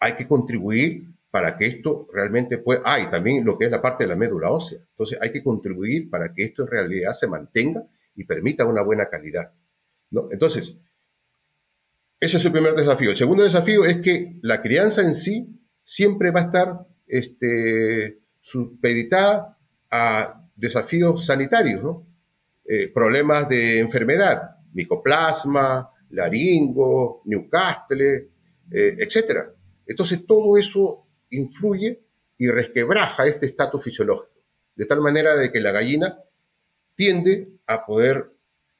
hay 0.00 0.16
que 0.16 0.26
contribuir 0.28 1.08
para 1.30 1.56
que 1.56 1.66
esto 1.66 2.08
realmente 2.12 2.58
pueda... 2.58 2.82
Ah, 2.84 3.00
y 3.00 3.10
también 3.10 3.44
lo 3.44 3.58
que 3.58 3.66
es 3.66 3.70
la 3.70 3.82
parte 3.82 4.04
de 4.04 4.08
la 4.08 4.16
médula 4.16 4.50
ósea. 4.50 4.78
Entonces, 4.90 5.18
hay 5.20 5.30
que 5.30 5.42
contribuir 5.42 6.08
para 6.08 6.32
que 6.32 6.44
esto 6.44 6.62
en 6.62 6.68
realidad 6.68 7.12
se 7.12 7.26
mantenga 7.26 7.84
y 8.14 8.24
permita 8.24 8.64
una 8.64 8.82
buena 8.82 9.08
calidad. 9.08 9.52
¿no? 10.10 10.28
Entonces, 10.30 10.76
ese 12.20 12.36
es 12.36 12.44
el 12.44 12.52
primer 12.52 12.74
desafío. 12.74 13.10
El 13.10 13.16
segundo 13.16 13.44
desafío 13.44 13.84
es 13.84 14.00
que 14.00 14.34
la 14.42 14.62
crianza 14.62 15.02
en 15.02 15.14
sí 15.14 15.60
siempre 15.84 16.30
va 16.30 16.40
a 16.40 16.44
estar 16.44 16.86
este, 17.06 18.20
supeditada 18.40 19.58
a 19.90 20.48
desafíos 20.56 21.26
sanitarios, 21.26 21.82
¿no? 21.82 22.06
Eh, 22.64 22.88
problemas 22.92 23.48
de 23.48 23.78
enfermedad, 23.78 24.56
micoplasma, 24.74 25.90
laringo, 26.10 27.22
Newcastle, 27.24 28.30
eh, 28.70 28.96
etc. 28.98 29.48
Entonces 29.86 30.26
todo 30.26 30.58
eso 30.58 31.07
influye 31.30 32.02
y 32.36 32.48
resquebraja 32.48 33.26
este 33.26 33.46
estatus 33.46 33.82
fisiológico, 33.82 34.42
de 34.76 34.86
tal 34.86 35.00
manera 35.00 35.36
de 35.36 35.50
que 35.50 35.60
la 35.60 35.72
gallina 35.72 36.18
tiende 36.94 37.48
a 37.66 37.84
poder 37.86 38.30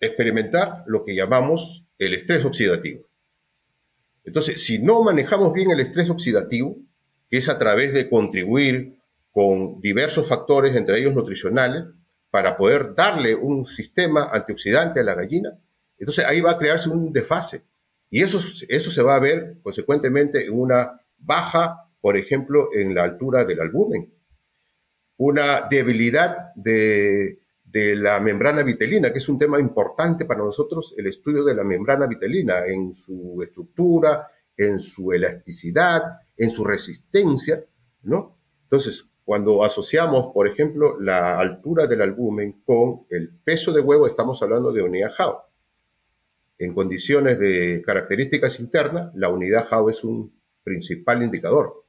experimentar 0.01 0.85
lo 0.87 1.05
que 1.05 1.15
llamamos 1.15 1.85
el 1.99 2.15
estrés 2.15 2.45
oxidativo. 2.45 3.09
Entonces, 4.25 4.63
si 4.63 4.79
no 4.79 5.03
manejamos 5.03 5.53
bien 5.53 5.71
el 5.71 5.81
estrés 5.81 6.11
oxidativo, 6.11 6.77
que 7.31 7.39
es 7.39 7.49
a 7.49 7.59
través 7.59 7.93
de 7.93 8.09
contribuir 8.09 8.99
con 9.33 9.81
diversos 9.81 10.29
factores, 10.29 10.77
entre 10.77 10.99
ellos 10.99 11.15
nutricionales, 11.15 11.85
para 12.31 12.57
poder 12.57 12.95
darle 12.95 13.35
un 13.35 13.67
sistema 13.67 14.29
antioxidante 14.33 15.01
a 15.01 15.05
la 15.05 15.15
gallina, 15.15 15.59
entonces 15.99 16.25
ahí 16.25 16.41
va 16.41 16.53
a 16.53 16.59
crearse 16.59 16.89
un 16.89 17.13
desfase. 17.13 17.65
Y 18.11 18.23
eso, 18.23 18.41
eso 18.69 18.91
se 18.91 19.03
va 19.03 19.17
a 19.17 19.21
ver 19.21 19.59
consecuentemente 19.63 20.45
en 20.47 20.59
una 20.59 21.01
baja, 21.19 21.88
por 22.01 22.17
ejemplo, 22.17 22.69
en 22.75 22.95
la 22.95 23.05
altura 23.05 23.45
del 23.45 23.61
albumen, 23.61 24.13
una 25.19 25.63
debilidad 25.69 26.55
de, 26.55 27.41
la 27.73 28.19
membrana 28.19 28.63
vitelina, 28.63 29.13
que 29.13 29.19
es 29.19 29.29
un 29.29 29.39
tema 29.39 29.61
importante 29.61 30.25
para 30.25 30.41
nosotros, 30.41 30.95
el 30.97 31.07
estudio 31.07 31.45
de 31.45 31.55
la 31.55 31.65
membrana 31.65 32.07
vitelina 32.07 32.67
en 32.67 32.95
su 32.95 33.41
estructura, 33.43 34.27
en 34.57 34.81
su 34.81 35.13
elasticidad, 35.13 36.03
en 36.37 36.51
su 36.51 36.65
resistencia, 36.65 37.65
¿no? 38.03 38.39
Entonces, 38.65 39.09
cuando 39.25 39.63
asociamos, 39.63 40.33
por 40.33 40.49
ejemplo, 40.49 40.99
la 40.99 41.39
altura 41.39 41.87
del 41.87 42.03
albumen 42.03 42.63
con 42.65 43.07
el 43.11 43.39
peso 43.45 43.73
de 43.73 43.81
huevo, 43.81 44.07
estamos 44.07 44.43
hablando 44.43 44.73
de 44.73 44.83
unidad 44.83 45.13
Howe. 45.19 45.43
En 46.59 46.75
condiciones 46.75 47.39
de 47.39 47.83
características 47.85 48.59
internas, 48.59 49.11
la 49.15 49.29
unidad 49.29 49.67
Howe 49.71 49.91
es 49.91 50.03
un 50.03 50.41
principal 50.65 51.23
indicador, 51.23 51.85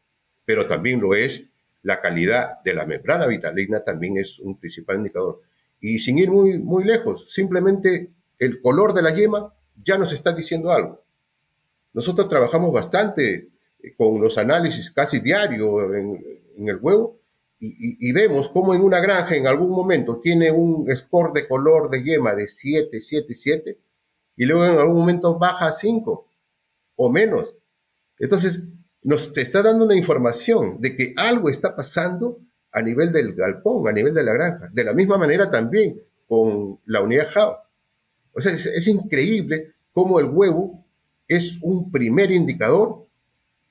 pero 0.49 0.65
también 0.65 0.99
lo 0.99 1.13
es 1.13 1.45
la 1.83 2.01
calidad 2.01 2.59
de 2.63 2.73
la 2.73 2.83
membrana 2.83 3.27
vitalina, 3.27 3.83
también 3.83 4.17
es 4.17 4.39
un 4.39 4.57
principal 4.57 4.97
indicador. 4.97 5.41
Y 5.79 5.99
sin 5.99 6.17
ir 6.17 6.31
muy, 6.31 6.57
muy 6.57 6.85
lejos, 6.85 7.31
simplemente 7.31 8.09
el 8.39 8.59
color 8.59 8.95
de 8.95 9.03
la 9.03 9.13
yema 9.13 9.53
ya 9.75 9.95
nos 9.99 10.11
está 10.11 10.31
diciendo 10.31 10.71
algo. 10.71 11.03
Nosotros 11.93 12.27
trabajamos 12.27 12.73
bastante 12.73 13.49
eh, 13.79 13.93
con 13.95 14.19
los 14.19 14.39
análisis 14.39 14.89
casi 14.89 15.19
diarios 15.19 15.93
en, 15.93 16.67
el 16.67 16.77
huevo 16.77 17.19
y, 17.59 18.11
vemos 18.11 18.49
cómo 18.49 18.73
en 18.73 18.81
una 18.81 19.01
granja 19.01 19.35
en 19.35 19.45
algún 19.45 19.69
momento 19.69 20.19
tiene 20.19 20.51
un 20.51 20.89
score 20.95 21.31
de 21.31 21.47
color 21.47 21.91
de 21.91 22.01
yema 22.03 22.33
de 22.33 22.47
7, 22.47 22.99
7, 22.99 23.35
7 23.35 23.77
y 24.35 24.45
luego 24.47 24.65
en 24.65 24.79
algún 24.79 24.97
momento 24.97 25.37
baja 25.37 25.67
a 25.67 25.71
5 25.71 26.27
o 26.95 27.09
menos. 27.11 27.59
Entonces, 28.17 28.63
nos 29.09 29.35
está 29.35 29.63
dando 29.63 29.85
una 29.85 29.95
información 29.95 30.79
de 30.79 30.95
que 30.95 31.15
algo 31.17 31.49
está 31.49 31.75
pasando 31.75 32.37
a 32.71 32.79
nivel 32.79 33.11
del 33.11 33.33
galpón, 33.33 33.87
a 33.87 33.91
nivel 33.91 34.13
de 34.13 34.23
la 34.23 34.33
granja. 34.33 34.69
De 34.71 34.83
la 34.83 34.93
misma 34.93 35.17
manera 35.17 35.49
también 35.49 35.99
con 36.27 36.79
la 36.85 37.01
unidad. 37.01 37.27
O 38.33 38.39
sea, 38.39 38.51
es, 38.51 38.85
increíble 38.85 39.73
cómo 39.93 40.19
el 40.19 40.27
huevo 40.27 40.85
es 41.27 41.57
un 41.63 41.91
primer 41.91 42.29
indicador 42.29 43.07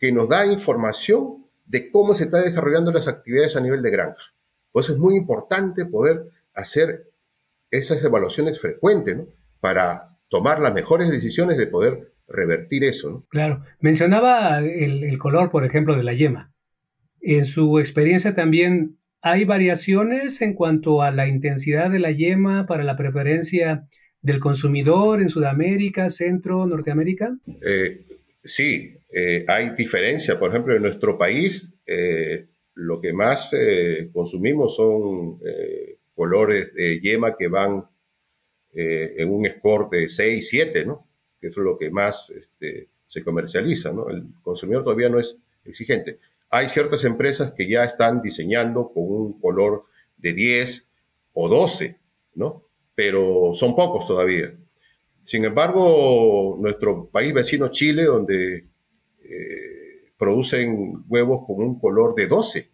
que 0.01 0.11
nos 0.11 0.29
da 0.29 0.45
información 0.45 1.47
de 1.67 1.89
cómo 1.93 2.15
se 2.15 2.25
están 2.25 2.43
desarrollando 2.43 2.91
las 2.91 3.07
actividades 3.07 3.55
a 3.55 3.61
nivel 3.61 3.81
de 3.81 3.93
granja. 3.93 4.35
Pues 4.73 4.89
es 4.89 4.97
muy 4.97 5.15
importante 5.15 5.85
poder 5.85 6.29
hacer 6.53 7.13
esas 7.71 8.03
evaluaciones 8.03 8.61
frecuentes. 8.61 9.19
Para 9.61 10.19
tomar 10.29 10.59
las 10.59 10.75
mejores 10.75 11.09
decisiones 11.11 11.59
de 11.59 11.69
poder 11.69 12.13
revertir 12.29 12.85
eso, 12.85 13.11
¿no? 13.11 13.27
Claro. 13.31 13.65
Mencionaba 13.81 14.59
el, 14.61 15.05
el 15.05 15.19
color, 15.19 15.51
por 15.51 15.65
ejemplo, 15.65 15.97
de 15.97 16.05
la 16.05 16.15
yema. 16.15 16.53
En 17.21 17.45
su 17.45 17.79
experiencia 17.79 18.35
también, 18.35 18.99
¿hay 19.21 19.45
variaciones 19.45 20.41
en 20.43 20.55
cuanto 20.55 21.03
a 21.03 21.11
la 21.11 21.27
intensidad 21.27 21.91
de 21.91 21.99
la 21.99 22.13
yema 22.13 22.67
para 22.67 22.85
la 22.85 22.97
preferencia 22.97 23.87
del 24.21 24.41
consumidor 24.41 25.21
en 25.21 25.29
Sudamérica, 25.29 26.09
Centro, 26.09 26.67
Norteamérica? 26.67 27.37
Eh, 27.67 28.05
sí, 28.43 28.97
eh, 29.13 29.45
hay 29.49 29.71
diferencia. 29.71 30.39
Por 30.39 30.51
ejemplo, 30.51 30.75
en 30.75 30.83
nuestro 30.83 31.19
país, 31.19 31.73
eh, 31.87 32.49
lo 32.75 33.01
que 33.01 33.13
más 33.13 33.51
consumimos 34.13 34.77
son 34.77 35.41
colores 36.15 36.73
de 36.75 37.01
yema 37.01 37.37
que 37.37 37.49
van 37.49 37.85
en 38.73 39.29
un 39.33 39.47
score 39.47 39.89
de 39.91 40.09
6, 40.09 40.49
7, 40.49 40.85
¿no? 40.85 41.08
Que 41.41 41.49
es 41.49 41.57
lo 41.57 41.77
que 41.79 41.91
más 41.91 42.31
este, 42.31 42.89
se 43.07 43.25
comercializa, 43.25 43.93
¿no? 43.93 44.09
El 44.09 44.27
consumidor 44.43 44.85
todavía 44.85 45.09
no 45.09 45.19
es 45.19 45.39
exigente. 45.65 46.19
Hay 46.51 46.69
ciertas 46.69 47.05
empresas 47.05 47.53
que 47.53 47.69
ya 47.69 47.85
están 47.85 48.23
diseñando 48.23 48.93
con 48.93 49.05
un 49.05 49.41
color 49.41 49.85
de 50.17 50.33
10 50.33 50.87
o 51.33 51.49
12, 51.49 51.99
¿no? 52.35 52.65
Pero 52.95 53.53
son 53.55 53.75
pocos 53.75 54.07
todavía. 54.07 54.55
Sin 55.25 55.45
embargo, 55.45 56.57
nuestro 56.61 57.09
país 57.09 57.33
vecino 57.35 57.69
Chile, 57.69 58.05
donde 58.05 58.67
eh, 59.25 60.13
producen 60.17 61.05
huevos 61.09 61.47
con 61.47 61.63
un 61.63 61.79
color 61.79 62.15
de 62.15 62.27
12, 62.27 62.71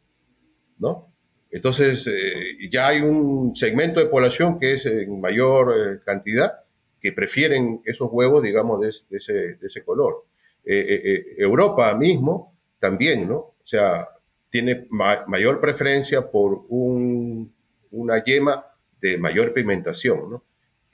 ¿no? 0.78 1.12
Entonces, 1.50 2.06
eh, 2.08 2.68
ya 2.70 2.88
hay 2.88 3.00
un 3.00 3.54
segmento 3.54 4.00
de 4.00 4.06
población 4.06 4.58
que 4.58 4.74
es 4.74 4.86
en 4.86 5.20
mayor 5.20 5.72
eh, 5.72 6.00
cantidad 6.04 6.63
que 7.04 7.12
prefieren 7.12 7.82
esos 7.84 8.08
huevos, 8.10 8.42
digamos, 8.42 8.80
de, 8.80 8.88
ese, 9.18 9.56
de 9.56 9.66
ese, 9.66 9.84
color. 9.84 10.24
Europa 10.64 11.94
mismo 11.96 12.56
también, 12.78 13.28
¿no? 13.28 13.36
O 13.36 13.62
sea, 13.62 14.08
tiene 14.48 14.86
mayor 14.88 15.60
preferencia 15.60 16.30
por 16.30 16.64
una 16.70 18.24
yema 18.24 18.64
de 19.02 19.18
mayor 19.18 19.52
pigmentación, 19.52 20.30
¿no? 20.30 20.44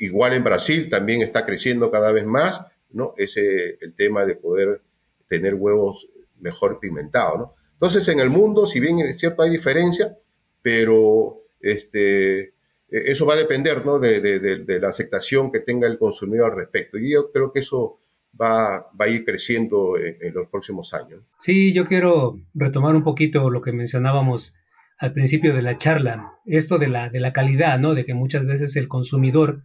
Igual 0.00 0.32
en 0.32 0.42
Brasil 0.42 0.90
también 0.90 1.22
está 1.22 1.46
creciendo 1.46 1.92
cada 1.92 2.10
vez 2.10 2.26
más, 2.26 2.60
¿no? 2.90 3.14
Ese, 3.16 3.78
el 3.80 3.94
tema 3.94 4.26
de 4.26 4.34
poder 4.34 4.82
tener 5.28 5.54
huevos 5.54 6.08
mejor 6.40 6.80
pigmentados, 6.80 7.38
¿no? 7.38 7.54
Entonces, 7.74 8.08
en 8.08 8.18
el 8.18 8.30
mundo, 8.30 8.66
si 8.66 8.80
bien 8.80 8.98
es 8.98 9.16
cierto 9.20 9.44
hay 9.44 9.50
diferencia, 9.50 10.18
pero 10.60 11.44
este, 11.60 12.54
eso 12.90 13.26
va 13.26 13.34
a 13.34 13.38
depender, 13.38 13.84
¿no? 13.86 13.98
De, 13.98 14.78
la 14.80 14.88
aceptación 14.88 15.50
que 15.52 15.60
tenga 15.60 15.86
el 15.86 15.98
consumidor 15.98 16.52
al 16.52 16.58
respecto. 16.58 16.98
Y 16.98 17.12
yo 17.12 17.30
creo 17.32 17.52
que 17.52 17.60
eso 17.60 18.00
va, 18.38 18.86
a 18.98 19.08
ir 19.08 19.24
creciendo 19.24 19.96
en, 19.96 20.34
los 20.34 20.48
próximos 20.48 20.92
años. 20.94 21.22
Sí, 21.38 21.72
yo 21.72 21.86
quiero 21.86 22.38
retomar 22.54 22.94
un 22.94 23.04
poquito 23.04 23.50
lo 23.50 23.62
que 23.62 23.72
mencionábamos 23.72 24.54
al 24.98 25.12
principio 25.12 25.54
de 25.54 25.62
la 25.62 25.78
charla, 25.78 26.34
esto 26.44 26.78
de 26.78 26.88
la, 26.88 27.32
calidad, 27.32 27.78
¿no? 27.78 27.94
De 27.94 28.04
que 28.04 28.14
muchas 28.14 28.44
veces 28.44 28.76
el 28.76 28.88
consumidor, 28.88 29.62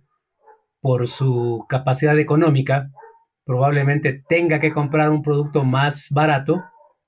por 0.80 1.08
su 1.08 1.66
capacidad 1.68 2.18
económica, 2.20 2.92
probablemente 3.44 4.24
tenga 4.30 4.60
que 4.60 4.72
comprar 4.72 5.10
un 5.10 5.24
producto 5.24 5.64
más 5.64 6.10
barato 6.12 6.64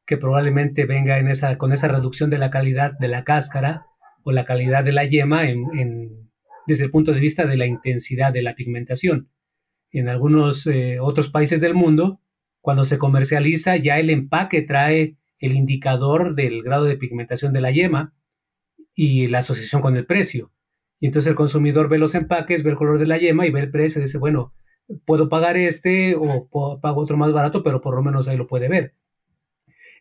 que 0.06 0.18
probablemente 0.18 0.86
venga 0.86 1.20
en 1.20 1.30
con 1.58 1.74
esa 1.74 1.88
reducción 1.88 2.30
de 2.30 2.38
la 2.38 2.50
calidad 2.50 2.94
de 3.00 3.08
la 3.08 3.24
cáscara 3.24 3.86
o 4.28 4.34
la 4.34 4.44
calidad 4.44 4.84
de 4.84 4.92
la 4.92 5.06
yema 5.06 5.44
desde 6.68 6.84
el 6.84 6.92
punto 6.92 7.14
de 7.14 7.22
vista 7.22 7.46
de 7.46 7.56
la 7.56 7.66
intensidad 7.66 8.34
de 8.34 8.42
la 8.42 8.56
pigmentación. 8.56 9.30
En 9.90 10.10
algunos 10.10 10.68
eh, 10.68 11.00
otros 11.00 11.30
países 11.30 11.62
del 11.62 11.74
mundo, 11.74 12.20
cuando 12.60 12.84
se 12.84 12.98
comercializa, 12.98 13.78
ya 13.78 14.00
el 14.00 14.10
empaque 14.10 14.64
trae 14.64 15.16
el 15.40 15.54
indicador 15.54 16.36
del 16.36 16.62
grado 16.62 16.84
de 16.84 16.98
pigmentación 16.98 17.54
de 17.54 17.62
la 17.62 17.72
yema 17.72 18.14
y 18.94 19.28
la 19.28 19.38
asociación 19.38 19.82
con 19.82 19.96
el 19.96 20.06
precio. 20.06 20.52
Y 21.00 21.06
entonces 21.06 21.30
el 21.30 21.36
consumidor 21.36 21.88
ve 21.88 21.98
los 21.98 22.14
empaques, 22.14 22.64
ve 22.64 22.72
el 22.72 22.76
color 22.76 23.00
de 23.00 23.08
la 23.08 23.20
yema 23.20 23.48
y 23.48 23.52
ve 23.52 23.62
el 23.62 23.72
precio 23.72 24.02
y 24.02 24.04
dice, 24.04 24.18
bueno, 24.18 24.52
puedo 25.06 25.30
pagar 25.30 25.56
este 25.56 26.18
o 26.18 26.50
pago 26.82 27.00
otro 27.00 27.16
más 27.16 27.32
barato, 27.32 27.64
pero 27.64 27.80
por 27.80 27.96
lo 27.96 28.04
menos 28.04 28.28
ahí 28.28 28.36
lo 28.36 28.46
puede 28.46 28.68
ver. 28.68 28.94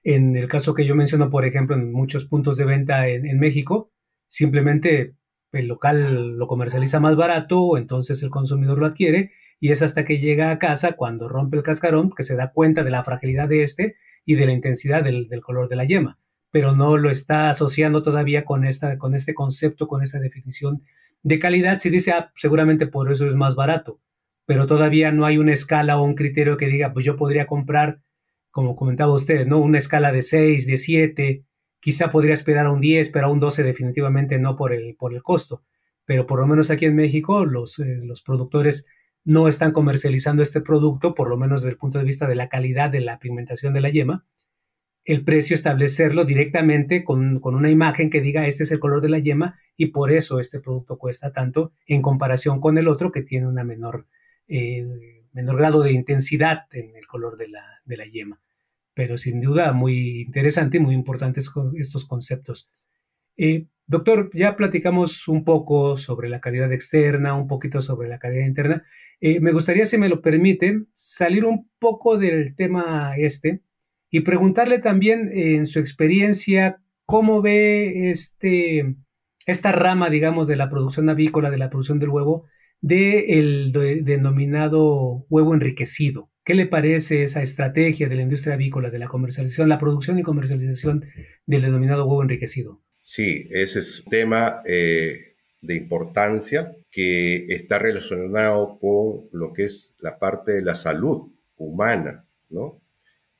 En 0.02 0.34
el 0.34 0.48
caso 0.48 0.74
que 0.74 0.84
yo 0.84 0.96
menciono, 0.96 1.30
por 1.30 1.44
ejemplo, 1.44 1.76
en 1.76 1.92
muchos 1.92 2.24
puntos 2.24 2.56
de 2.56 2.64
venta 2.64 3.08
en, 3.08 3.38
México, 3.38 3.92
simplemente 4.28 5.14
el 5.52 5.68
local 5.68 6.36
lo 6.36 6.46
comercializa 6.46 7.00
más 7.00 7.16
barato, 7.16 7.76
entonces 7.76 8.22
el 8.22 8.30
consumidor 8.30 8.78
lo 8.78 8.86
adquiere 8.86 9.32
y 9.60 9.70
es 9.70 9.82
hasta 9.82 10.04
que 10.04 10.18
llega 10.18 10.50
a 10.50 10.58
casa 10.58 10.92
cuando 10.92 11.28
rompe 11.28 11.56
el 11.56 11.62
cascarón 11.62 12.10
que 12.10 12.22
se 12.22 12.36
da 12.36 12.52
cuenta 12.52 12.84
de 12.84 12.90
la 12.90 13.04
fragilidad 13.04 13.48
de 13.48 13.62
este 13.62 13.96
y 14.24 14.34
de 14.34 14.46
la 14.46 14.52
intensidad 14.52 15.04
del, 15.04 15.28
color 15.40 15.68
de 15.68 15.76
la 15.76 15.84
yema, 15.84 16.18
pero 16.50 16.74
no 16.74 16.96
lo 16.96 17.10
está 17.10 17.48
asociando 17.48 18.02
todavía 18.02 18.44
con, 18.44 18.66
esta, 18.66 18.98
con 18.98 19.14
este 19.14 19.34
concepto, 19.34 19.86
con 19.86 20.02
esta 20.02 20.18
definición 20.18 20.82
de 21.22 21.38
calidad. 21.38 21.78
Si 21.78 21.90
dice, 21.90 22.12
ah, 22.12 22.32
seguramente 22.34 22.86
por 22.86 23.10
eso 23.10 23.26
es 23.26 23.34
más 23.34 23.54
barato, 23.54 24.00
pero 24.46 24.66
todavía 24.66 25.12
no 25.12 25.26
hay 25.26 25.38
una 25.38 25.52
escala 25.52 25.98
o 25.98 26.04
un 26.04 26.14
criterio 26.14 26.56
que 26.56 26.66
diga, 26.66 26.92
pues 26.92 27.04
yo 27.04 27.16
podría 27.16 27.46
comprar, 27.46 28.00
como 28.50 28.76
comentaba 28.76 29.14
usted, 29.14 29.46
¿no? 29.46 29.58
Una 29.58 29.78
escala 29.78 30.12
de 30.12 30.22
6, 30.22 30.66
de 30.66 30.76
7, 30.76 31.44
quizá 31.80 32.10
podría 32.10 32.32
esperar 32.32 32.66
a 32.66 32.72
un 32.72 32.80
10, 32.80 33.10
pero 33.10 33.26
a 33.26 33.30
un 33.30 33.40
12 33.40 33.62
definitivamente 33.62 34.38
no 34.38 34.56
por 34.56 34.72
el, 34.72 34.96
por 34.96 35.14
el 35.14 35.22
costo. 35.22 35.62
Pero 36.04 36.26
por 36.26 36.40
lo 36.40 36.46
menos 36.46 36.70
aquí 36.70 36.84
en 36.84 36.96
México 36.96 37.44
los, 37.44 37.78
eh, 37.78 38.00
los 38.02 38.22
productores 38.22 38.86
no 39.24 39.48
están 39.48 39.72
comercializando 39.72 40.42
este 40.42 40.60
producto, 40.60 41.14
por 41.14 41.28
lo 41.28 41.36
menos 41.36 41.62
desde 41.62 41.72
el 41.72 41.78
punto 41.78 41.98
de 41.98 42.04
vista 42.04 42.28
de 42.28 42.36
la 42.36 42.48
calidad 42.48 42.90
de 42.90 43.00
la 43.00 43.18
pigmentación 43.18 43.74
de 43.74 43.80
la 43.80 43.90
yema, 43.90 44.24
el 45.06 45.22
precio 45.24 45.54
establecerlo 45.54 46.24
directamente 46.24 47.04
con, 47.04 47.40
una 47.42 47.70
imagen 47.70 48.10
que 48.10 48.20
diga 48.20 48.46
este 48.46 48.64
es 48.64 48.72
el 48.72 48.80
color 48.80 49.00
de 49.00 49.08
la 49.08 49.20
yema 49.20 49.58
y 49.76 49.86
por 49.86 50.12
eso 50.12 50.40
este 50.40 50.60
producto 50.60 50.98
cuesta 50.98 51.32
tanto 51.32 51.72
en 51.86 52.02
comparación 52.02 52.60
con 52.60 52.76
el 52.76 52.88
otro 52.88 53.12
que 53.12 53.22
tiene 53.22 53.46
una 53.46 53.62
menor, 53.62 54.06
eh, 54.48 54.84
menor 55.32 55.56
grado 55.56 55.82
de 55.82 55.92
intensidad 55.92 56.66
en 56.72 56.96
el 56.96 57.06
color 57.06 57.36
de 57.36 57.48
la, 57.48 57.64
de 57.84 57.96
la 57.96 58.04
yema. 58.04 58.40
Pero 58.96 59.18
sin 59.18 59.42
duda 59.42 59.74
muy 59.74 60.22
interesante 60.22 60.78
y 60.78 60.80
muy 60.80 60.94
importantes 60.94 61.52
estos 61.76 62.06
conceptos. 62.06 62.70
Eh, 63.36 63.66
doctor, 63.86 64.30
ya 64.32 64.56
platicamos 64.56 65.28
un 65.28 65.44
poco 65.44 65.98
sobre 65.98 66.30
la 66.30 66.40
calidad 66.40 66.72
externa, 66.72 67.34
un 67.34 67.46
poquito 67.46 67.82
sobre 67.82 68.08
la 68.08 68.18
calidad 68.18 68.46
interna. 68.46 68.86
Eh, 69.20 69.38
me 69.40 69.52
gustaría, 69.52 69.84
si 69.84 69.98
me 69.98 70.08
lo 70.08 70.22
permiten, 70.22 70.88
salir 70.94 71.44
un 71.44 71.68
poco 71.78 72.16
del 72.16 72.56
tema 72.56 73.12
este 73.18 73.60
y 74.10 74.20
preguntarle 74.20 74.78
también 74.78 75.30
en 75.30 75.66
su 75.66 75.78
experiencia 75.78 76.80
cómo 77.04 77.42
ve 77.42 78.10
este, 78.10 78.96
esta 79.44 79.72
rama, 79.72 80.08
digamos, 80.08 80.48
de 80.48 80.56
la 80.56 80.70
producción 80.70 81.10
avícola, 81.10 81.50
de 81.50 81.58
la 81.58 81.68
producción 81.68 81.98
del 81.98 82.08
huevo, 82.08 82.46
del 82.80 83.72
denominado 84.04 85.26
huevo 85.28 85.52
enriquecido. 85.52 86.30
¿Qué 86.46 86.54
le 86.54 86.66
parece 86.66 87.24
esa 87.24 87.42
estrategia 87.42 88.08
de 88.08 88.14
la 88.14 88.22
industria 88.22 88.54
avícola, 88.54 88.88
de 88.88 89.00
la 89.00 89.08
comercialización, 89.08 89.68
la 89.68 89.80
producción 89.80 90.16
y 90.20 90.22
comercialización 90.22 91.04
del 91.44 91.62
denominado 91.62 92.06
huevo 92.06 92.22
enriquecido? 92.22 92.80
Sí, 93.00 93.48
ese 93.50 93.80
es 93.80 94.04
un 94.04 94.10
tema 94.10 94.62
eh, 94.64 95.34
de 95.60 95.74
importancia 95.74 96.76
que 96.88 97.46
está 97.46 97.80
relacionado 97.80 98.78
con 98.78 99.28
lo 99.32 99.52
que 99.52 99.64
es 99.64 99.96
la 99.98 100.20
parte 100.20 100.52
de 100.52 100.62
la 100.62 100.76
salud 100.76 101.32
humana, 101.56 102.28
¿no? 102.48 102.80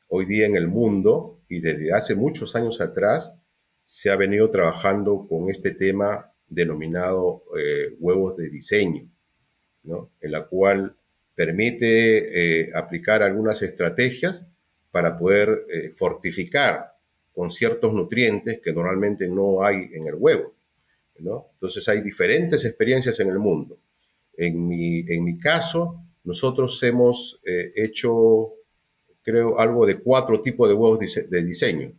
Hoy 0.09 0.27
día 0.27 0.47
en 0.47 0.57
el 0.57 0.67
mundo 0.67 1.41
y 1.49 1.61
desde 1.61 1.93
hace 1.93 2.17
muchos 2.17 2.57
años 2.57 2.81
atrás 2.81 3.39
se 3.85 4.11
ha 4.11 4.17
venido 4.17 4.51
trabajando 4.51 5.29
con 5.29 5.49
este 5.49 5.71
tema 5.71 6.33
denominado 6.49 7.45
eh, 7.57 7.95
huevos 8.01 8.37
de 8.37 8.51
diseño, 8.51 9.09
¿no? 9.85 10.11
En 10.21 10.33
la 10.33 10.49
cual 10.49 10.97
permite 11.37 12.63
eh, 12.63 12.71
aplicar 12.75 13.23
algunas 13.23 13.63
estrategias 13.63 14.45
para 14.91 15.17
poder 15.17 15.67
eh, 15.73 15.93
fortificar 15.95 16.95
con 17.33 17.51
ciertos 17.51 17.93
nutrientes 17.93 18.61
que 18.61 18.73
normalmente 18.73 19.29
no 19.29 19.63
hay 19.63 19.91
en 19.93 20.07
el 20.07 20.15
huevo. 20.15 20.55
Entonces 21.19 21.87
hay 21.89 22.01
diferentes 22.01 22.65
experiencias 22.65 23.21
en 23.21 23.29
el 23.29 23.39
mundo. 23.39 23.79
En 24.37 24.67
mi, 24.67 25.01
en 25.01 25.23
mi 25.23 25.39
caso, 25.39 26.03
nosotros 26.25 26.83
hemos 26.83 27.39
eh, 27.47 27.73
hecho, 27.77 28.55
creo, 29.23 29.59
algo 29.59 29.87
de 29.87 29.99
cuatro 29.99 30.41
tipos 30.41 30.69
de 30.69 30.75
huevos 30.75 30.99
de 31.29 31.43
diseño. 31.45 31.93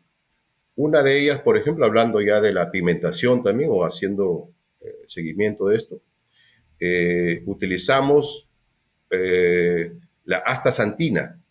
Una 0.76 1.04
de 1.04 1.20
ellas, 1.20 1.42
por 1.42 1.58
ejemplo, 1.58 1.86
hablando 1.86 2.20
ya 2.22 2.42
de 2.42 2.54
la 2.54 2.72
pigmentación 2.72 3.44
también 3.44 3.70
o 3.72 3.84
haciendo 3.84 4.50
eh, 4.82 4.92
seguimiento 5.06 5.68
de 5.68 5.78
esto, 5.78 6.02
eh, 9.10 9.94
la 10.26 10.38
astaxantina. 10.38 11.42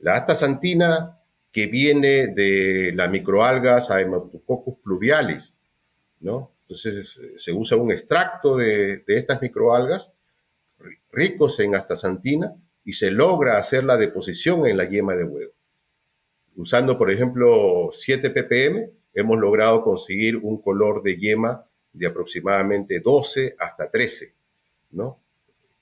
La 0.00 0.16
astaxantina 0.16 1.18
que 1.52 1.66
viene 1.68 2.28
de 2.28 2.92
las 2.94 3.10
microalgas 3.10 3.90
Haematococcus 3.90 4.78
pluvialis, 4.82 5.56
¿no? 6.20 6.52
Entonces 6.62 7.20
se 7.36 7.52
usa 7.52 7.76
un 7.76 7.92
extracto 7.92 8.56
de, 8.56 9.04
estas 9.06 9.40
microalgas 9.40 10.10
ricos 11.12 11.60
en 11.60 11.76
astaxantina 11.76 12.54
y 12.84 12.94
se 12.94 13.10
logra 13.10 13.58
hacer 13.58 13.84
la 13.84 13.96
deposición 13.96 14.66
en 14.66 14.76
la 14.76 14.88
yema 14.88 15.14
de 15.14 15.24
huevo. 15.24 15.52
Usando, 16.56 16.98
por 16.98 17.10
ejemplo, 17.10 17.90
7 17.92 18.30
ppm, 18.30 18.90
hemos 19.14 19.38
logrado 19.38 19.82
conseguir 19.82 20.36
un 20.36 20.60
color 20.60 21.02
de 21.02 21.16
yema 21.16 21.64
de 21.92 22.06
aproximadamente 22.06 23.00
12 23.00 23.54
hasta 23.58 23.90
13, 23.90 24.34
¿no? 24.90 25.20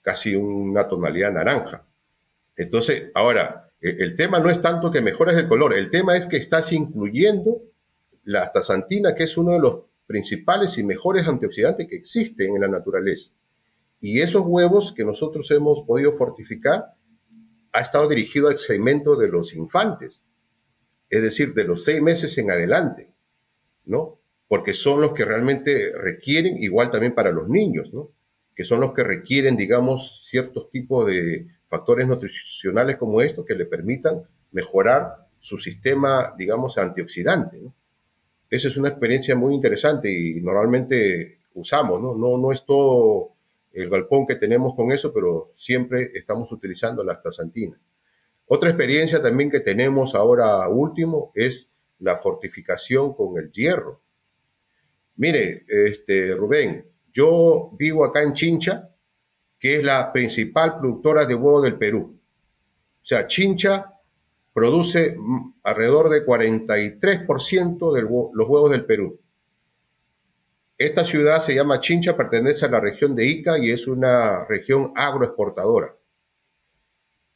Casi 0.02 0.34
una 0.36 0.86
tonalidad 0.88 1.32
naranja. 1.32 1.86
Entonces, 2.56 3.10
ahora, 3.14 3.70
e, 3.80 3.94
el 3.98 4.16
tema 4.16 4.38
no 4.40 4.50
es 4.50 4.60
tanto 4.60 4.90
que 4.90 5.00
mejores 5.00 5.36
el 5.36 5.48
color, 5.48 5.74
el 5.74 5.90
tema 5.90 6.16
es 6.16 6.26
que 6.26 6.36
estás 6.36 6.72
incluyendo 6.72 7.62
la 8.24 8.42
astaxantina, 8.42 9.14
que 9.14 9.24
es 9.24 9.36
uno 9.36 9.52
de 9.52 9.60
los 9.60 9.82
principales 10.06 10.76
y 10.78 10.84
mejores 10.84 11.26
antioxidantes 11.26 11.86
que 11.88 11.96
existen 11.96 12.54
en 12.54 12.60
la 12.60 12.68
naturaleza. 12.68 13.32
Y 14.00 14.20
esos 14.20 14.42
huevos 14.44 14.92
que 14.92 15.04
nosotros 15.04 15.50
hemos 15.50 15.82
podido 15.82 16.12
fortificar 16.12 16.94
ha 17.72 17.80
estado 17.80 18.08
dirigido 18.08 18.48
al 18.48 18.58
segmento 18.58 19.16
de 19.16 19.28
los 19.28 19.54
infantes, 19.54 20.22
es 21.08 21.22
decir, 21.22 21.54
de 21.54 21.64
los 21.64 21.84
seis 21.84 22.02
meses 22.02 22.36
en 22.38 22.50
adelante, 22.50 23.12
¿no? 23.84 24.20
Porque 24.48 24.74
son 24.74 25.00
los 25.00 25.12
que 25.12 25.24
realmente 25.24 25.92
requieren, 25.96 26.56
igual 26.58 26.90
también 26.90 27.14
para 27.14 27.30
los 27.30 27.48
niños, 27.48 27.92
¿no? 27.92 28.10
Que 28.54 28.64
son 28.64 28.80
los 28.80 28.92
que 28.92 29.02
requieren, 29.02 29.56
digamos, 29.56 30.26
ciertos 30.28 30.70
tipos 30.70 31.06
de 31.06 31.46
factores 31.68 32.06
nutricionales 32.06 32.96
como 32.96 33.20
estos 33.20 33.44
que 33.46 33.54
le 33.54 33.66
permitan 33.66 34.22
mejorar 34.50 35.26
su 35.38 35.58
sistema, 35.58 36.34
digamos, 36.36 36.78
antioxidante, 36.78 37.72
esa 38.52 38.68
es 38.68 38.76
una 38.76 38.90
experiencia 38.90 39.34
muy 39.34 39.54
interesante 39.54 40.12
y 40.12 40.42
normalmente 40.42 41.38
usamos, 41.54 42.02
¿no? 42.02 42.14
No, 42.14 42.36
no 42.36 42.52
es 42.52 42.66
todo 42.66 43.32
el 43.72 43.88
galpón 43.88 44.26
que 44.26 44.34
tenemos 44.34 44.74
con 44.74 44.92
eso, 44.92 45.10
pero 45.10 45.50
siempre 45.54 46.10
estamos 46.12 46.52
utilizando 46.52 47.02
la 47.02 47.14
astaxantina. 47.14 47.80
Otra 48.44 48.68
experiencia 48.68 49.22
también 49.22 49.50
que 49.50 49.60
tenemos 49.60 50.14
ahora 50.14 50.68
último 50.68 51.32
es 51.34 51.70
la 51.98 52.18
fortificación 52.18 53.14
con 53.14 53.38
el 53.38 53.50
hierro. 53.50 54.02
Mire, 55.16 55.62
este, 55.68 56.32
Rubén, 56.32 56.91
yo 57.12 57.70
vivo 57.78 58.04
acá 58.04 58.22
en 58.22 58.32
Chincha, 58.32 58.90
que 59.58 59.76
es 59.76 59.84
la 59.84 60.12
principal 60.12 60.78
productora 60.78 61.24
de 61.24 61.34
huevo 61.34 61.60
del 61.60 61.78
Perú. 61.78 62.18
O 63.02 63.04
sea, 63.04 63.26
Chincha 63.26 63.92
produce 64.52 65.16
alrededor 65.62 66.08
de 66.08 66.24
43% 66.24 67.92
de 67.92 68.02
los 68.02 68.48
huevos 68.48 68.70
del 68.70 68.84
Perú. 68.84 69.20
Esta 70.78 71.04
ciudad 71.04 71.40
se 71.40 71.54
llama 71.54 71.80
Chincha, 71.80 72.16
pertenece 72.16 72.66
a 72.66 72.70
la 72.70 72.80
región 72.80 73.14
de 73.14 73.26
Ica 73.26 73.58
y 73.58 73.70
es 73.70 73.86
una 73.86 74.44
región 74.46 74.92
agroexportadora. 74.96 75.96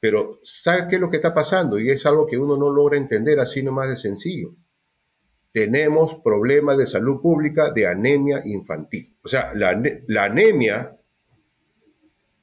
Pero 0.01 0.41
¿sabe 0.43 0.87
qué 0.89 0.97
es 0.97 1.01
lo 1.01 1.11
que 1.11 1.17
está 1.17 1.33
pasando? 1.33 1.79
Y 1.79 1.91
es 1.91 2.05
algo 2.07 2.27
que 2.27 2.39
uno 2.39 2.57
no 2.57 2.71
logra 2.71 2.99
entender 2.99 3.39
así 3.39 3.63
nomás 3.63 3.89
de 3.89 3.97
sencillo. 3.97 4.55
Tenemos 5.57 6.17
problemas 6.17 6.77
de 6.77 6.87
salud 6.87 7.23
pública 7.23 7.71
de 7.71 7.87
anemia 7.87 8.43
infantil. 8.45 9.17
O 9.25 9.29
sea, 9.29 9.53
la, 9.55 9.71
anemia 10.23 10.99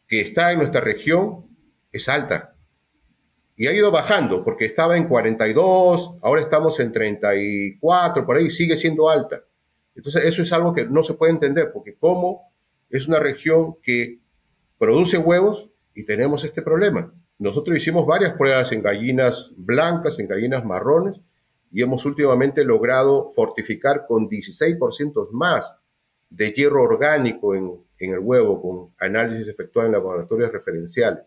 que 0.08 0.22
está 0.22 0.52
en 0.52 0.58
nuestra 0.58 0.82
región 0.82 1.46
es 1.92 2.10
alta 2.10 2.56
y 3.56 3.68
ha 3.68 3.72
ido 3.72 3.92
bajando 3.92 4.44
porque 4.44 4.66
estaba 4.66 4.98
en 4.98 5.08
42, 5.08 6.16
ahora 6.24 6.42
estamos 6.42 6.80
en 6.80 6.92
34, 6.92 8.26
por 8.26 8.36
ahí 8.36 8.50
sigue 8.50 8.78
siendo 8.78 9.08
alta. 9.08 9.44
Entonces 9.94 10.26
eso 10.26 10.42
es 10.42 10.52
algo 10.52 10.74
que 10.74 10.86
no 10.86 11.04
se 11.04 11.14
puede 11.14 11.34
entender 11.34 11.72
porque 11.72 11.96
cómo 11.96 12.52
es 12.90 13.08
una 13.08 13.20
región 13.20 13.76
que 13.84 14.22
produce 14.80 15.20
huevos 15.20 15.70
y 15.94 16.08
tenemos 16.08 16.44
este 16.46 16.64
problema. 16.64 17.14
Nosotros 17.38 17.78
hicimos 17.78 18.08
varias 18.08 18.34
pruebas 18.34 18.72
en 18.72 18.82
gallinas 18.82 19.52
blancas, 19.56 20.18
en 20.18 20.28
gallinas 20.28 20.66
marrones, 20.66 21.22
y 21.74 21.82
hemos 21.82 22.06
últimamente 22.06 22.64
logrado 22.64 23.32
fortificar 23.32 24.06
con 24.08 24.30
16% 24.30 25.32
más 25.32 25.76
de 26.30 26.52
hierro 26.52 26.84
orgánico 26.84 27.56
en, 27.56 27.84
el 27.98 28.20
huevo, 28.20 28.62
con 28.62 28.94
análisis 29.00 29.48
efectuados 29.48 29.88
en 29.88 29.94
laboratorios 29.94 30.52
referenciales. 30.52 31.24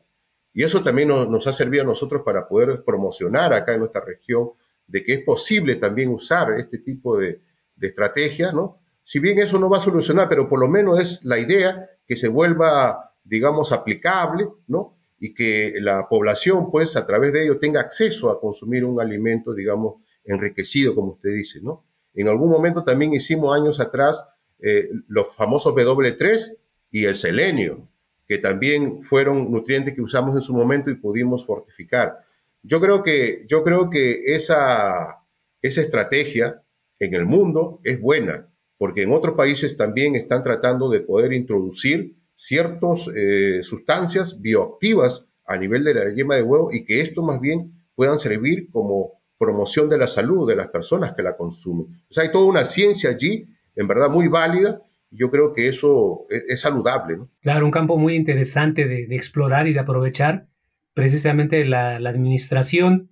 Y 0.53 0.63
eso 0.63 0.85
también 0.85 1.09
nos, 1.09 1.47
ha 1.49 1.53
servido 1.53 1.83
a 1.83 1.87
nosotros 1.87 2.23
para 2.25 2.47
poder 2.47 2.85
promocionar 2.85 3.53
acá 3.53 3.73
en 3.73 3.81
nuestra 3.81 4.05
región 4.05 4.51
de 4.87 5.03
que 5.03 5.15
es 5.15 5.25
posible 5.25 5.75
también 5.77 6.11
usar 6.11 6.53
este 6.53 6.79
tipo 6.79 7.19
de, 7.19 7.41
de 7.75 7.87
estrategia, 7.89 8.53
¿no? 8.53 8.79
Si 9.03 9.19
bien 9.19 9.41
eso 9.41 9.59
no 9.59 9.69
va 9.69 9.79
a 9.79 9.81
solucionar, 9.81 10.29
pero 10.29 10.49
por 10.49 10.61
lo 10.61 10.69
menos 10.69 11.01
es 11.01 11.25
la 11.25 11.39
idea 11.39 11.91
que 12.07 12.15
se 12.15 12.29
vuelva, 12.29 13.15
digamos, 13.25 13.73
aplicable, 13.73 14.49
¿no? 14.69 14.97
Y 15.19 15.35
que 15.35 15.75
la 15.81 16.09
población, 16.09 16.71
pues, 16.71 16.95
a 16.95 17.05
través 17.05 17.33
de 17.33 17.45
ello 17.45 17.59
tenga 17.59 17.81
acceso 17.81 18.31
a 18.31 18.41
consumir 18.41 18.85
un 18.85 19.01
alimento, 19.01 19.53
digamos, 19.53 20.06
enriquecido, 20.27 20.95
como 20.95 21.13
usted 21.13 21.31
dice, 21.33 21.61
¿no? 21.63 21.85
En 22.15 22.29
algún 22.29 22.51
momento 22.51 22.83
también 22.83 23.13
hicimos 23.13 23.55
años 23.55 23.79
atrás 23.79 24.25
eh, 24.59 24.89
los 25.09 25.35
famosos 25.35 25.75
W3 25.75 26.57
y 26.91 27.05
el 27.05 27.15
selenio, 27.15 27.89
que 28.27 28.39
también 28.39 29.03
fueron 29.03 29.51
nutrientes 29.51 29.95
que 29.95 30.03
usamos 30.03 30.35
en 30.35 30.41
su 30.41 30.55
momento 30.55 30.91
y 30.91 30.95
pudimos 30.95 31.45
fortificar. 31.45 32.19
Yo 32.63 32.81
creo 32.81 33.03
que, 33.03 33.45
yo 33.49 33.63
creo 33.63 33.91
que 33.91 34.35
esa, 34.35 35.23
esa 35.63 35.81
estrategia 35.81 36.63
en 36.99 37.15
el 37.15 37.27
mundo 37.27 37.81
es 37.85 38.01
buena, 38.01 38.49
porque 38.79 39.03
en 39.03 39.13
otros 39.13 39.37
países 39.37 39.77
también 39.77 40.15
están 40.15 40.43
tratando 40.43 40.89
de 40.89 41.01
poder 41.01 41.33
introducir 41.33 42.17
ciertas 42.35 43.09
eh, 43.15 43.63
sustancias 43.63 44.41
bioactivas 44.41 45.27
a 45.47 45.57
nivel 45.57 45.85
de 45.85 45.95
la 45.95 46.15
yema 46.15 46.37
de 46.37 46.43
huevo 46.43 46.73
y 46.73 46.85
que 46.85 47.01
esto 47.01 47.23
más 47.23 47.41
bien 47.41 47.73
puedan 47.95 48.19
servir 48.19 48.71
como 48.71 49.16
promoción 49.39 49.89
de 49.89 49.99
la 49.99 50.07
salud 50.07 50.49
de 50.49 50.57
las 50.57 50.69
personas 50.69 51.13
que 51.15 51.23
la 51.23 51.37
consumen. 51.37 51.87
O 52.09 52.13
sea, 52.13 52.25
hay 52.25 52.33
toda 52.33 52.47
una 52.47 52.65
ciencia 52.65 53.11
allí, 53.11 53.47
en 53.75 53.87
verdad 53.87 54.11
muy 54.11 54.29
válida, 54.29 54.81
yo 55.11 55.31
creo 55.31 55.53
que 55.53 55.69
eso 55.69 56.27
es, 56.29 56.61
saludable. 56.61 57.19
Claro, 57.41 57.65
un 57.65 57.71
campo 57.71 57.97
muy 57.97 58.15
interesante 58.15 58.87
de, 58.87 59.15
explorar 59.15 59.67
y 59.67 59.73
de 59.73 59.81
aprovechar 59.81 60.49
precisamente 60.95 61.65
la, 61.65 61.97
administración 61.97 63.11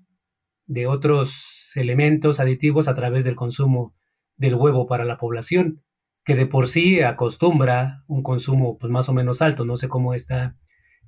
de 0.67 0.87
otros 0.87 1.73
elementos 1.77 2.41
aditivos 2.41 2.89
a 2.89 2.95
través 2.95 3.25
del 3.25 3.37
consumo 3.37 3.95
del 4.37 4.55
huevo 4.55 4.87
para 4.87 5.05
la 5.05 5.19
población, 5.19 5.83
que 6.25 6.35
de 6.35 6.47
por 6.47 6.67
sí 6.67 7.01
acostumbra 7.01 8.03
un 8.07 8.23
consumo 8.23 8.79
pues, 8.79 8.91
más 8.91 9.09
o 9.09 9.13
menos 9.13 9.43
alto. 9.43 9.65
No 9.65 9.77
sé 9.77 9.89
cómo 9.89 10.15
está 10.15 10.57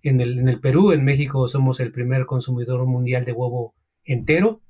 en 0.03 0.21
el 0.21 0.61
Perú, 0.61 0.93
en 0.93 1.05
México 1.05 1.49
somos 1.49 1.81
el 1.81 1.91
primer 1.91 2.27
consumidor 2.27 2.87
mundial 2.87 3.25
de 3.25 3.33
huevo 3.33 3.75
entero 4.05 4.63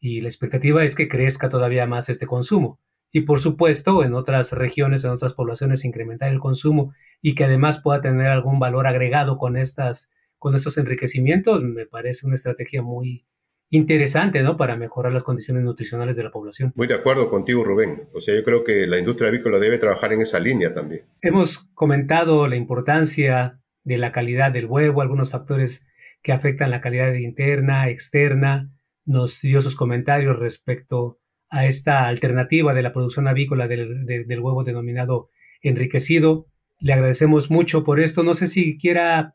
y 0.00 0.20
la 0.20 0.28
expectativa 0.28 0.82
es 0.82 0.94
que 0.94 1.08
crezca 1.08 1.48
todavía 1.48 1.86
más 1.86 2.08
este 2.08 2.26
consumo. 2.26 2.80
Y 3.12 3.22
por 3.22 3.40
supuesto, 3.40 4.04
en 4.04 4.14
otras 4.14 4.52
regiones, 4.52 5.04
en 5.04 5.10
otras 5.10 5.34
poblaciones, 5.34 5.84
incrementar 5.84 6.30
el 6.30 6.38
consumo 6.38 6.94
y 7.20 7.34
que 7.34 7.44
además 7.44 7.80
pueda 7.80 8.00
tener 8.00 8.28
algún 8.28 8.58
valor 8.58 8.86
agregado 8.86 9.36
con, 9.36 9.56
estas, 9.56 10.10
con 10.38 10.54
estos 10.54 10.78
enriquecimientos, 10.78 11.62
me 11.62 11.86
parece 11.86 12.26
una 12.26 12.36
estrategia 12.36 12.82
muy, 12.82 13.26
interesante, 13.70 14.42
¿no? 14.42 14.56
Para 14.56 14.76
mejorar 14.76 15.12
las 15.12 15.22
condiciones 15.22 15.62
nutricionales 15.62 16.16
de 16.16 16.24
la 16.24 16.30
población. 16.30 16.72
Muy 16.74 16.88
de 16.88 16.94
acuerdo 16.94 17.30
contigo, 17.30 17.64
Rubén. 17.64 18.08
O 18.12 18.20
sea, 18.20 18.34
yo 18.34 18.42
creo 18.42 18.64
que 18.64 18.86
la 18.86 18.98
industria 18.98 19.28
avícola 19.28 19.58
debe 19.58 19.78
trabajar 19.78 20.12
en 20.12 20.20
esa 20.20 20.40
línea 20.40 20.74
también. 20.74 21.04
Hemos 21.22 21.58
comentado 21.74 22.48
la 22.48 22.56
importancia 22.56 23.60
de 23.84 23.96
la 23.96 24.12
calidad 24.12 24.50
del 24.50 24.66
huevo, 24.66 25.00
algunos 25.00 25.30
factores 25.30 25.86
que 26.22 26.32
afectan 26.32 26.70
la 26.70 26.80
calidad 26.80 27.14
interna, 27.14 27.88
externa. 27.88 28.70
Nos 29.04 29.40
dio 29.40 29.60
sus 29.60 29.76
comentarios 29.76 30.38
respecto 30.38 31.18
a 31.48 31.66
esta 31.66 32.06
alternativa 32.06 32.74
de 32.74 32.82
la 32.82 32.92
producción 32.92 33.26
avícola 33.26 33.66
del, 33.66 34.40
huevo 34.40 34.62
denominado 34.62 35.30
enriquecido. 35.62 36.46
Le 36.78 36.92
agradecemos 36.92 37.50
mucho 37.50 37.84
por 37.84 38.00
esto. 38.00 38.22
No 38.22 38.34
sé 38.34 38.46
si 38.46 38.78
quiera 38.78 39.34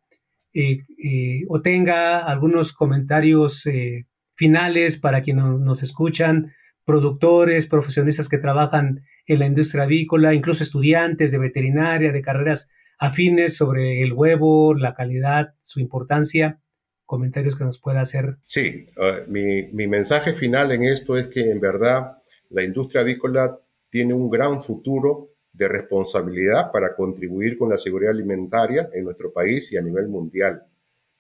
eh, 0.53 0.79
eh, 1.03 1.41
o 1.49 1.61
tenga 1.61 2.19
algunos 2.19 2.71
comentarios 2.71 3.65
eh, 3.65 4.07
finales 4.35 4.97
para 4.97 5.21
quienes 5.21 5.43
nos 5.43 5.83
escuchan, 5.83 6.53
productores, 6.85 7.67
profesionistas 7.67 8.29
que 8.29 8.37
trabajan 8.37 9.01
en 9.27 9.39
la 9.39 9.45
industria 9.45 9.83
avícola, 9.83 10.33
incluso 10.33 10.63
estudiantes 10.63 11.31
de 11.31 11.39
veterinaria, 11.39 12.11
de 12.11 12.21
carreras 12.21 12.69
afines 12.97 13.57
sobre 13.57 14.01
el 14.01 14.13
huevo, 14.13 14.73
la 14.73 14.93
calidad, 14.93 15.55
su 15.61 15.79
importancia, 15.79 16.61
comentarios 17.05 17.55
que 17.55 17.63
nos 17.63 17.79
pueda 17.79 18.01
hacer. 18.01 18.37
Sí, 18.43 18.87
ah, 18.99 19.19
mi, 19.27 19.63
mi, 19.71 19.87
mensaje 19.87 20.33
final 20.33 20.71
en 20.71 20.83
esto 20.83 21.17
es 21.17 21.27
que 21.27 21.51
en 21.51 21.59
verdad 21.59 22.17
la 22.49 22.63
industria 22.63 23.01
avícola 23.01 23.59
tiene 23.89 24.13
un 24.13 24.29
gran 24.29 24.63
futuro 24.63 25.35
de 25.53 25.67
responsabilidad 25.67 26.71
para 26.71 26.95
contribuir 26.95 27.57
con 27.57 27.69
la 27.69 27.77
seguridad 27.77 28.11
alimentaria 28.11 28.89
en 28.93 29.05
nuestro 29.05 29.31
país 29.31 29.71
y 29.71 29.77
a 29.77 29.81
nivel 29.81 30.07
mundial, 30.07 30.63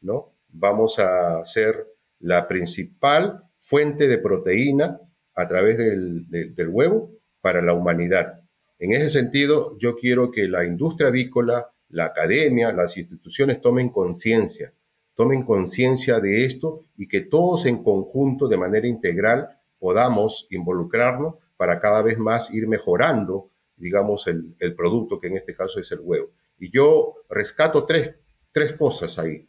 ¿no? 0.01 0.33
Vamos 0.49 0.99
a 0.99 1.43
ser 1.45 1.87
la 2.19 2.47
principal 2.47 3.43
fuente 3.61 4.07
de 4.07 4.17
proteína 4.17 4.99
a 5.35 5.47
través 5.47 5.77
del, 5.77 6.69
huevo 6.69 7.11
para 7.41 7.61
la 7.61 7.73
humanidad. 7.73 8.41
En 8.79 8.93
ese 8.93 9.09
sentido, 9.09 9.77
yo 9.77 9.95
quiero 9.95 10.31
que 10.31 10.47
la 10.47 10.65
industria 10.65 11.09
avícola, 11.09 11.71
la 11.89 12.05
academia, 12.05 12.71
las 12.71 12.97
instituciones 12.97 13.61
tomen 13.61 13.89
conciencia, 13.89 14.73
tomen 15.15 15.43
conciencia 15.43 16.19
de 16.19 16.45
esto 16.45 16.81
y 16.97 17.07
que 17.07 17.21
todos 17.21 17.65
en 17.65 17.83
conjunto, 17.83 18.47
de 18.47 18.57
manera 18.57 18.87
integral, 18.87 19.59
podamos 19.79 20.47
involucrarnos 20.51 21.35
para 21.57 21.79
cada 21.79 22.01
vez 22.01 22.17
más 22.17 22.51
ir 22.53 22.67
mejorando, 22.67 23.49
digamos, 23.77 24.27
el, 24.27 24.55
el 24.59 24.75
producto, 24.75 25.19
que 25.19 25.27
en 25.27 25.37
este 25.37 25.55
caso 25.55 25.79
es 25.79 25.91
el 25.91 25.99
huevo. 26.01 26.31
Y 26.59 26.69
yo 26.69 27.15
rescato 27.29 27.85
tres, 27.85 28.15
tres 28.51 28.73
cosas 28.73 29.17
ahí. 29.17 29.47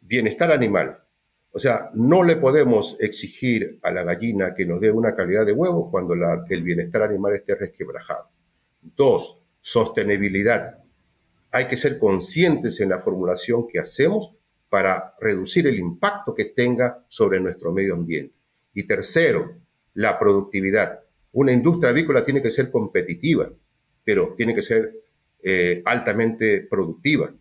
Bienestar 0.00 0.50
animal, 0.50 0.98
o 1.52 1.58
sea, 1.58 1.90
no 1.94 2.22
le 2.22 2.36
podemos 2.36 2.96
exigir 3.00 3.80
a 3.82 3.90
la 3.90 4.04
gallina 4.04 4.54
que 4.54 4.66
nos 4.66 4.80
dé 4.80 4.90
una 4.92 5.14
calidad 5.14 5.44
de 5.44 5.52
huevo 5.52 5.90
cuando 5.90 6.14
el 6.14 6.62
bienestar 6.62 7.02
animal 7.02 7.34
esté 7.34 7.56
resquebrajado. 7.56 8.30
Dos, 8.80 9.38
sostenibilidad. 9.60 10.78
Hay 11.50 11.66
que 11.66 11.76
ser 11.76 11.98
conscientes 11.98 12.80
en 12.80 12.90
la 12.90 13.00
formulación 13.00 13.66
que 13.66 13.80
hacemos 13.80 14.36
para 14.70 15.14
reducir 15.20 15.66
el 15.66 15.78
impacto 15.78 16.34
que 16.34 16.46
tenga 16.46 17.04
sobre 17.08 17.38
nuestro 17.40 17.72
medio 17.72 17.92
ambiente. 17.92 18.34
Y 18.72 18.84
tercero, 18.84 19.58
la 19.92 20.18
productividad. 20.18 21.00
Una 21.32 21.52
industria 21.52 21.90
avícola 21.90 22.24
tiene 22.24 22.40
que 22.40 22.50
ser 22.50 22.70
competitiva, 22.70 23.50
pero 24.04 24.34
tiene 24.34 24.54
que 24.54 24.62
ser 24.62 24.94
eh, 25.42 25.82
altamente 25.84 26.62
productiva. 26.62 27.34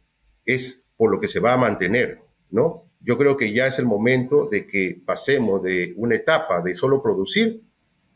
Es 0.43 0.83
por 0.97 1.11
lo 1.11 1.21
que 1.21 1.29
se 1.29 1.39
va 1.39 1.53
a 1.53 1.57
mantener, 1.57 2.19
¿no? 2.49 2.89
yo 3.01 3.17
creo 3.17 3.37
que 3.37 3.53
ya 3.53 3.67
es 3.67 3.79
el 3.79 3.85
momento 3.85 4.47
de 4.51 4.67
que 4.67 5.01
pasemos 5.05 5.63
de 5.63 5.93
una 5.95 6.15
etapa 6.15 6.61
de 6.61 6.75
solo 6.75 7.01
producir 7.01 7.61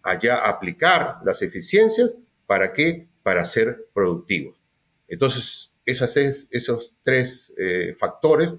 a 0.04 0.20
ya 0.20 0.38
aplicar 0.48 1.20
las 1.24 1.42
eficiencias. 1.42 2.12
¿Para 2.46 2.74
qué? 2.74 3.08
Para 3.24 3.46
ser 3.46 3.88
productivos. 3.94 4.60
Entonces, 5.08 5.72
esas 5.86 6.16
esos 6.18 6.96
tres 7.04 7.54
eh, 7.58 7.96
factores 7.98 8.52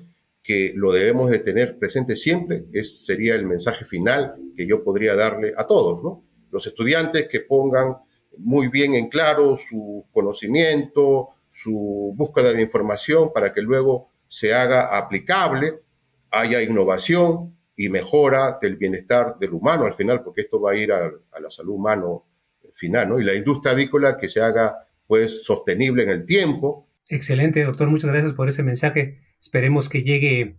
que 0.45 0.73
lo 0.77 0.93
debemos 0.93 1.31
de 1.31 1.41
tener 1.41 1.79
presente 1.79 2.15
siempre, 2.15 2.67
es, 2.73 3.05
sería 3.05 3.35
el 3.35 3.47
mensaje 3.47 3.85
final 3.85 4.37
que 4.57 4.67
yo 4.67 4.85
podría 4.85 5.17
darle 5.17 5.53
a 5.57 5.67
todos, 5.67 6.05
¿no? 6.05 6.23
Los 6.53 6.67
estudiantes 6.69 7.27
que 7.29 7.41
pongan 7.41 7.97
muy 8.39 8.69
bien 8.69 8.95
en 8.95 9.09
claro 9.09 9.57
su 9.57 10.07
conocimiento, 10.13 11.31
su 11.51 12.13
búsqueda 12.15 12.53
de 12.53 12.63
información 12.63 13.33
para 13.33 13.53
que 13.53 13.63
luego 13.63 14.11
se 14.29 14.55
haga 14.55 14.97
aplicable 14.97 15.81
haya 16.35 16.63
innovación 16.63 17.57
y 17.77 17.89
mejora 17.89 18.59
del 18.61 18.77
bienestar 18.77 19.37
del 19.39 19.53
humano 19.53 19.85
al 19.85 19.95
final, 19.95 20.23
porque 20.23 20.43
esto 20.43 20.61
va 20.61 20.73
a 20.73 20.77
ir 20.77 20.93
a, 20.93 21.11
la 21.41 21.51
salud 21.51 21.75
humano 21.75 22.27
final, 22.75 23.09
¿no? 23.09 23.21
Y 23.21 23.25
la 23.25 23.35
industria 23.35 23.73
avícola 23.73 24.17
que 24.17 24.29
se 24.29 24.41
haga, 24.41 24.77
pues, 25.07 25.45
sostenible 25.45 26.03
en 26.03 26.11
el 26.11 26.25
tiempo. 26.25 26.89
Excelente, 27.09 27.63
doctor. 27.63 27.89
Muchas 27.89 28.11
gracias 28.11 28.33
por 28.33 28.49
ese 28.49 28.63
mensaje. 28.63 29.21
Esperemos 29.45 29.91
que 29.91 30.03
llegue 30.03 30.57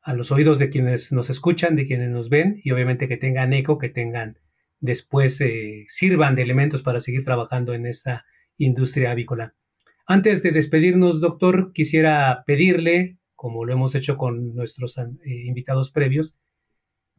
a 0.00 0.14
los 0.14 0.32
oídos 0.32 0.58
de 0.58 0.70
quienes 0.70 1.12
nos 1.12 1.28
escuchan, 1.28 1.76
de 1.76 1.86
quienes 1.86 2.08
nos 2.08 2.30
ven 2.30 2.58
y 2.64 2.70
obviamente 2.70 3.06
que 3.06 3.18
tengan 3.18 3.52
eco, 3.52 3.76
que 3.76 3.90
tengan 3.90 4.38
después, 4.80 5.38
eh, 5.42 5.84
sirvan 5.88 6.34
de 6.34 6.42
elementos 6.42 6.82
para 6.82 7.00
seguir 7.00 7.22
trabajando 7.22 7.74
en 7.74 7.84
esta 7.84 8.24
industria 8.56 9.10
avícola. 9.10 9.54
Antes 10.06 10.42
de 10.42 10.52
despedirnos, 10.52 11.20
doctor, 11.20 11.72
quisiera 11.74 12.44
pedirle 12.46 13.18
como 13.38 13.64
lo 13.64 13.72
hemos 13.74 13.94
hecho 13.94 14.16
con 14.16 14.54
nuestros 14.54 14.96
eh, 14.98 15.04
invitados 15.44 15.92
previos, 15.92 16.36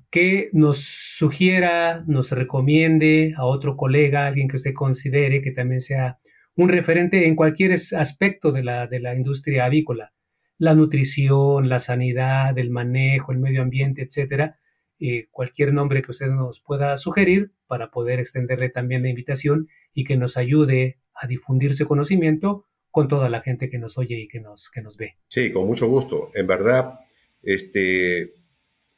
que 0.09 0.49
nos 0.53 0.79
sugiera, 0.79 2.03
nos 2.07 2.31
recomiende 2.31 3.35
a 3.37 3.45
otro 3.45 3.77
colega, 3.77 4.25
alguien 4.25 4.49
que 4.49 4.55
usted 4.55 4.73
considere 4.73 5.41
que 5.41 5.51
también 5.51 5.79
sea 5.79 6.17
un 6.55 6.67
referente 6.67 7.27
en 7.27 7.35
cualquier 7.35 7.71
aspecto 7.71 8.51
de 8.51 8.63
la, 8.63 8.87
de 8.87 8.99
la 8.99 9.15
industria 9.15 9.65
avícola. 9.65 10.11
La 10.60 10.76
nutrición, 10.76 11.68
la 11.70 11.80
sanidad, 11.80 12.55
el 12.60 12.70
manejo, 12.70 13.32
el 13.32 13.39
medio 13.39 13.64
ambiente, 13.64 14.03
etcétera. 14.03 14.60
Eh, 14.99 15.28
cualquier 15.32 15.74
nombre 15.74 16.03
que 16.03 16.12
usted 16.12 16.28
nos 16.28 16.60
pueda 16.60 16.95
sugerir 16.97 17.53
para 17.66 17.89
poder 17.89 18.20
extenderle 18.20 18.70
también 18.70 19.01
la 19.01 19.10
invitación 19.10 19.68
y 19.93 20.03
que 20.03 20.18
nos 20.18 20.38
ayude 20.38 20.99
a 21.16 21.26
difundir 21.26 21.74
su 21.74 21.88
conocimiento 21.88 22.66
con 22.91 23.07
toda 23.07 23.30
la 23.30 23.41
gente 23.41 23.70
que 23.70 23.80
nos 23.80 23.97
oye 23.97 24.20
y 24.20 24.28
que 24.28 24.39
nos, 24.39 24.70
que 24.70 24.82
nos 24.82 24.97
ve. 24.97 25.16
Sí, 25.28 25.51
con 25.51 25.66
mucho 25.66 25.88
gusto. 25.88 26.32
En 26.36 26.47
verdad, 26.47 26.99
este, 27.41 28.34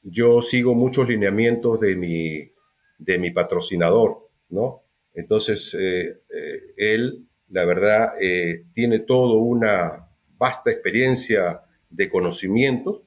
yo 0.01 0.41
sigo 0.41 0.75
muchos 0.75 1.07
lineamientos 1.07 1.79
de 1.79 1.95
mi, 1.95 2.51
de 2.97 3.19
mi 3.19 3.31
patrocinador, 3.31 4.29
¿no? 4.49 4.83
Entonces, 5.13 5.75
eh, 5.79 6.07
eh, 6.07 6.59
él, 6.77 7.27
la 7.49 7.65
verdad, 7.65 8.09
eh, 8.21 8.65
tiene 8.73 8.99
toda 8.99 9.37
una 9.37 10.07
vasta 10.41 10.71
experiencia 10.71 11.61
de 11.87 12.09
conocimientos 12.09 13.03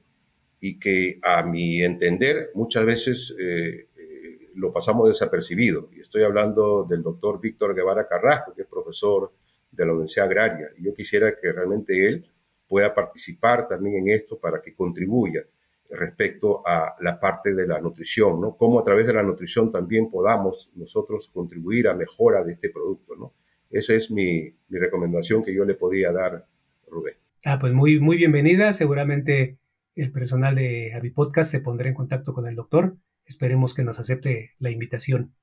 y 0.61 0.79
que 0.79 1.19
a 1.21 1.43
mi 1.43 1.83
entender 1.83 2.51
muchas 2.53 2.85
veces 2.85 3.35
lo 4.55 4.71
pasamos 4.71 5.09
desapercibido. 5.09 5.89
Y 5.93 5.99
estoy 5.99 6.23
hablando 6.23 6.85
del 6.89 7.03
doctor 7.03 7.41
Víctor 7.41 7.75
Guevara 7.75 8.07
Carrasco, 8.07 8.53
que 8.53 8.61
es 8.61 8.67
profesor 8.67 9.33
de 9.69 9.85
la 9.85 9.91
Universidad 9.91 10.27
Agraria. 10.27 10.69
Yo 10.79 10.93
quisiera 10.93 11.35
que 11.35 11.51
realmente 11.51 12.07
él 12.07 12.25
pueda 12.67 12.93
participar 12.93 13.67
también 13.67 13.97
en 13.97 14.15
esto 14.15 14.39
para 14.39 14.61
que 14.61 14.73
contribuya 14.73 15.45
respecto 15.89 16.63
a 16.65 16.95
la 17.01 17.19
parte 17.19 17.53
de 17.53 17.67
la 17.67 17.79
nutrición, 17.79 18.41
¿no? 18.41 18.57
Cómo 18.57 18.79
a 18.79 18.83
través 18.83 19.05
de 19.05 19.13
la 19.13 19.23
nutrición 19.23 19.71
también 19.71 20.09
podamos 20.09 20.71
nosotros 20.75 21.27
contribuir 21.27 21.87
a 21.87 21.93
mejora 21.93 22.43
de 22.43 22.53
este 22.53 22.69
producto, 22.69 23.15
¿no? 23.15 23.33
Esa 23.69 23.93
es 23.93 24.09
mi, 24.09 24.51
mi 24.69 24.79
recomendación 24.79 25.43
que 25.43 25.53
yo 25.53 25.65
le 25.65 25.75
podía 25.75 26.11
dar, 26.11 26.47
Rubén. 26.87 27.24
Ah, 27.47 27.59
pues 27.59 27.73
muy, 27.73 27.99
muy 27.99 28.17
bienvenida. 28.17 28.73
Seguramente 28.73 29.59
el 29.93 30.11
personal 30.11 30.55
de 30.55 30.95
Avipodcast 30.95 31.51
se 31.51 31.59
pondrá 31.59 31.87
en 31.87 31.93
contacto 31.93 32.33
con 32.33 32.47
el 32.47 32.55
doctor. 32.55 32.97
Esperemos 33.23 33.75
que 33.75 33.83
nos 33.83 33.99
acepte 33.99 34.53
la 34.57 34.71
invitación. 34.71 35.35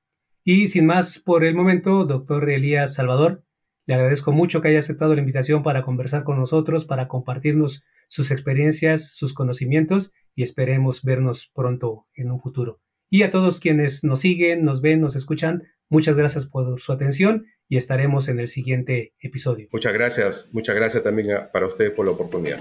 Y 0.43 0.67
sin 0.67 0.85
más 0.85 1.17
por 1.17 1.45
el 1.45 1.55
momento, 1.55 2.03
doctor 2.03 2.49
Elías 2.49 2.93
Salvador, 2.93 3.45
le 3.85 3.93
agradezco 3.93 4.33
mucho 4.33 4.59
que 4.59 4.67
haya 4.67 4.79
aceptado 4.79 5.15
la 5.15 5.21
invitación 5.21 5.63
para 5.63 5.83
conversar 5.83 6.25
con 6.25 6.37
nosotros, 6.37 6.83
para 6.83 7.07
compartirnos 7.07 7.85
sus 8.09 8.31
experiencias, 8.31 9.15
sus 9.15 9.33
conocimientos 9.33 10.11
y 10.35 10.43
esperemos 10.43 11.03
vernos 11.03 11.53
pronto 11.55 12.07
en 12.15 12.31
un 12.31 12.41
futuro. 12.41 12.81
Y 13.09 13.23
a 13.23 13.31
todos 13.31 13.61
quienes 13.61 14.03
nos 14.03 14.19
siguen, 14.19 14.65
nos 14.65 14.81
ven, 14.81 14.99
nos 14.99 15.15
escuchan, 15.15 15.63
muchas 15.93 16.15
gracias 16.15 16.45
por 16.47 16.79
su 16.79 16.91
atención 16.91 17.45
y 17.69 17.77
estaremos 17.77 18.27
en 18.27 18.39
el 18.39 18.47
siguiente 18.47 19.13
episodio. 19.21 19.69
Muchas 19.71 19.93
gracias, 19.93 20.49
muchas 20.51 20.75
gracias 20.75 21.03
también 21.03 21.27
para 21.53 21.67
ustedes 21.67 21.91
por 21.91 22.05
la 22.05 22.11
oportunidad. 22.11 22.59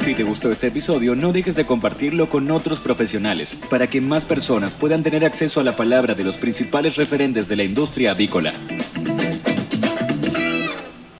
Si 0.00 0.14
te 0.14 0.24
gustó 0.24 0.50
este 0.50 0.68
episodio, 0.68 1.14
no 1.14 1.32
dejes 1.32 1.54
de 1.54 1.66
compartirlo 1.66 2.28
con 2.28 2.50
otros 2.50 2.80
profesionales 2.80 3.56
para 3.70 3.88
que 3.88 4.00
más 4.00 4.24
personas 4.24 4.74
puedan 4.74 5.02
tener 5.02 5.24
acceso 5.24 5.60
a 5.60 5.64
la 5.64 5.76
palabra 5.76 6.14
de 6.14 6.24
los 6.24 6.38
principales 6.38 6.96
referentes 6.96 7.48
de 7.48 7.56
la 7.56 7.64
industria 7.64 8.12
avícola. 8.12 8.54